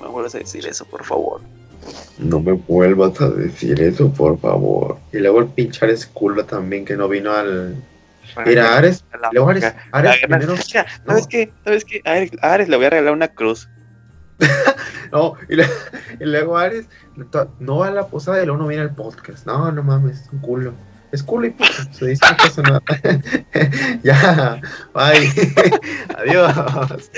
[0.00, 1.40] No vuelvas a decir eso, por favor.
[2.18, 4.98] No me vuelvas a decir eso, por favor.
[5.12, 7.76] Y luego el pinche Ares culo también que no vino al...
[8.44, 9.72] Mira, Ares, luego Ares.
[9.92, 10.54] Ares primero...
[10.66, 11.52] Mira, ¿Sabes qué?
[11.64, 12.02] ¿Sabes qué?
[12.04, 13.68] A Ares, a Ares le voy a regalar una cruz.
[15.10, 15.56] No, y,
[16.24, 16.86] luego Ares
[17.60, 19.46] no va a la posada y luego no viene al podcast.
[19.46, 20.74] No, no mames, es un culo.
[21.12, 21.72] Es culo y puto.
[21.92, 22.82] Se dice no pasa nada.
[24.02, 24.60] ya,
[24.92, 25.32] bye.
[26.18, 27.10] Adiós.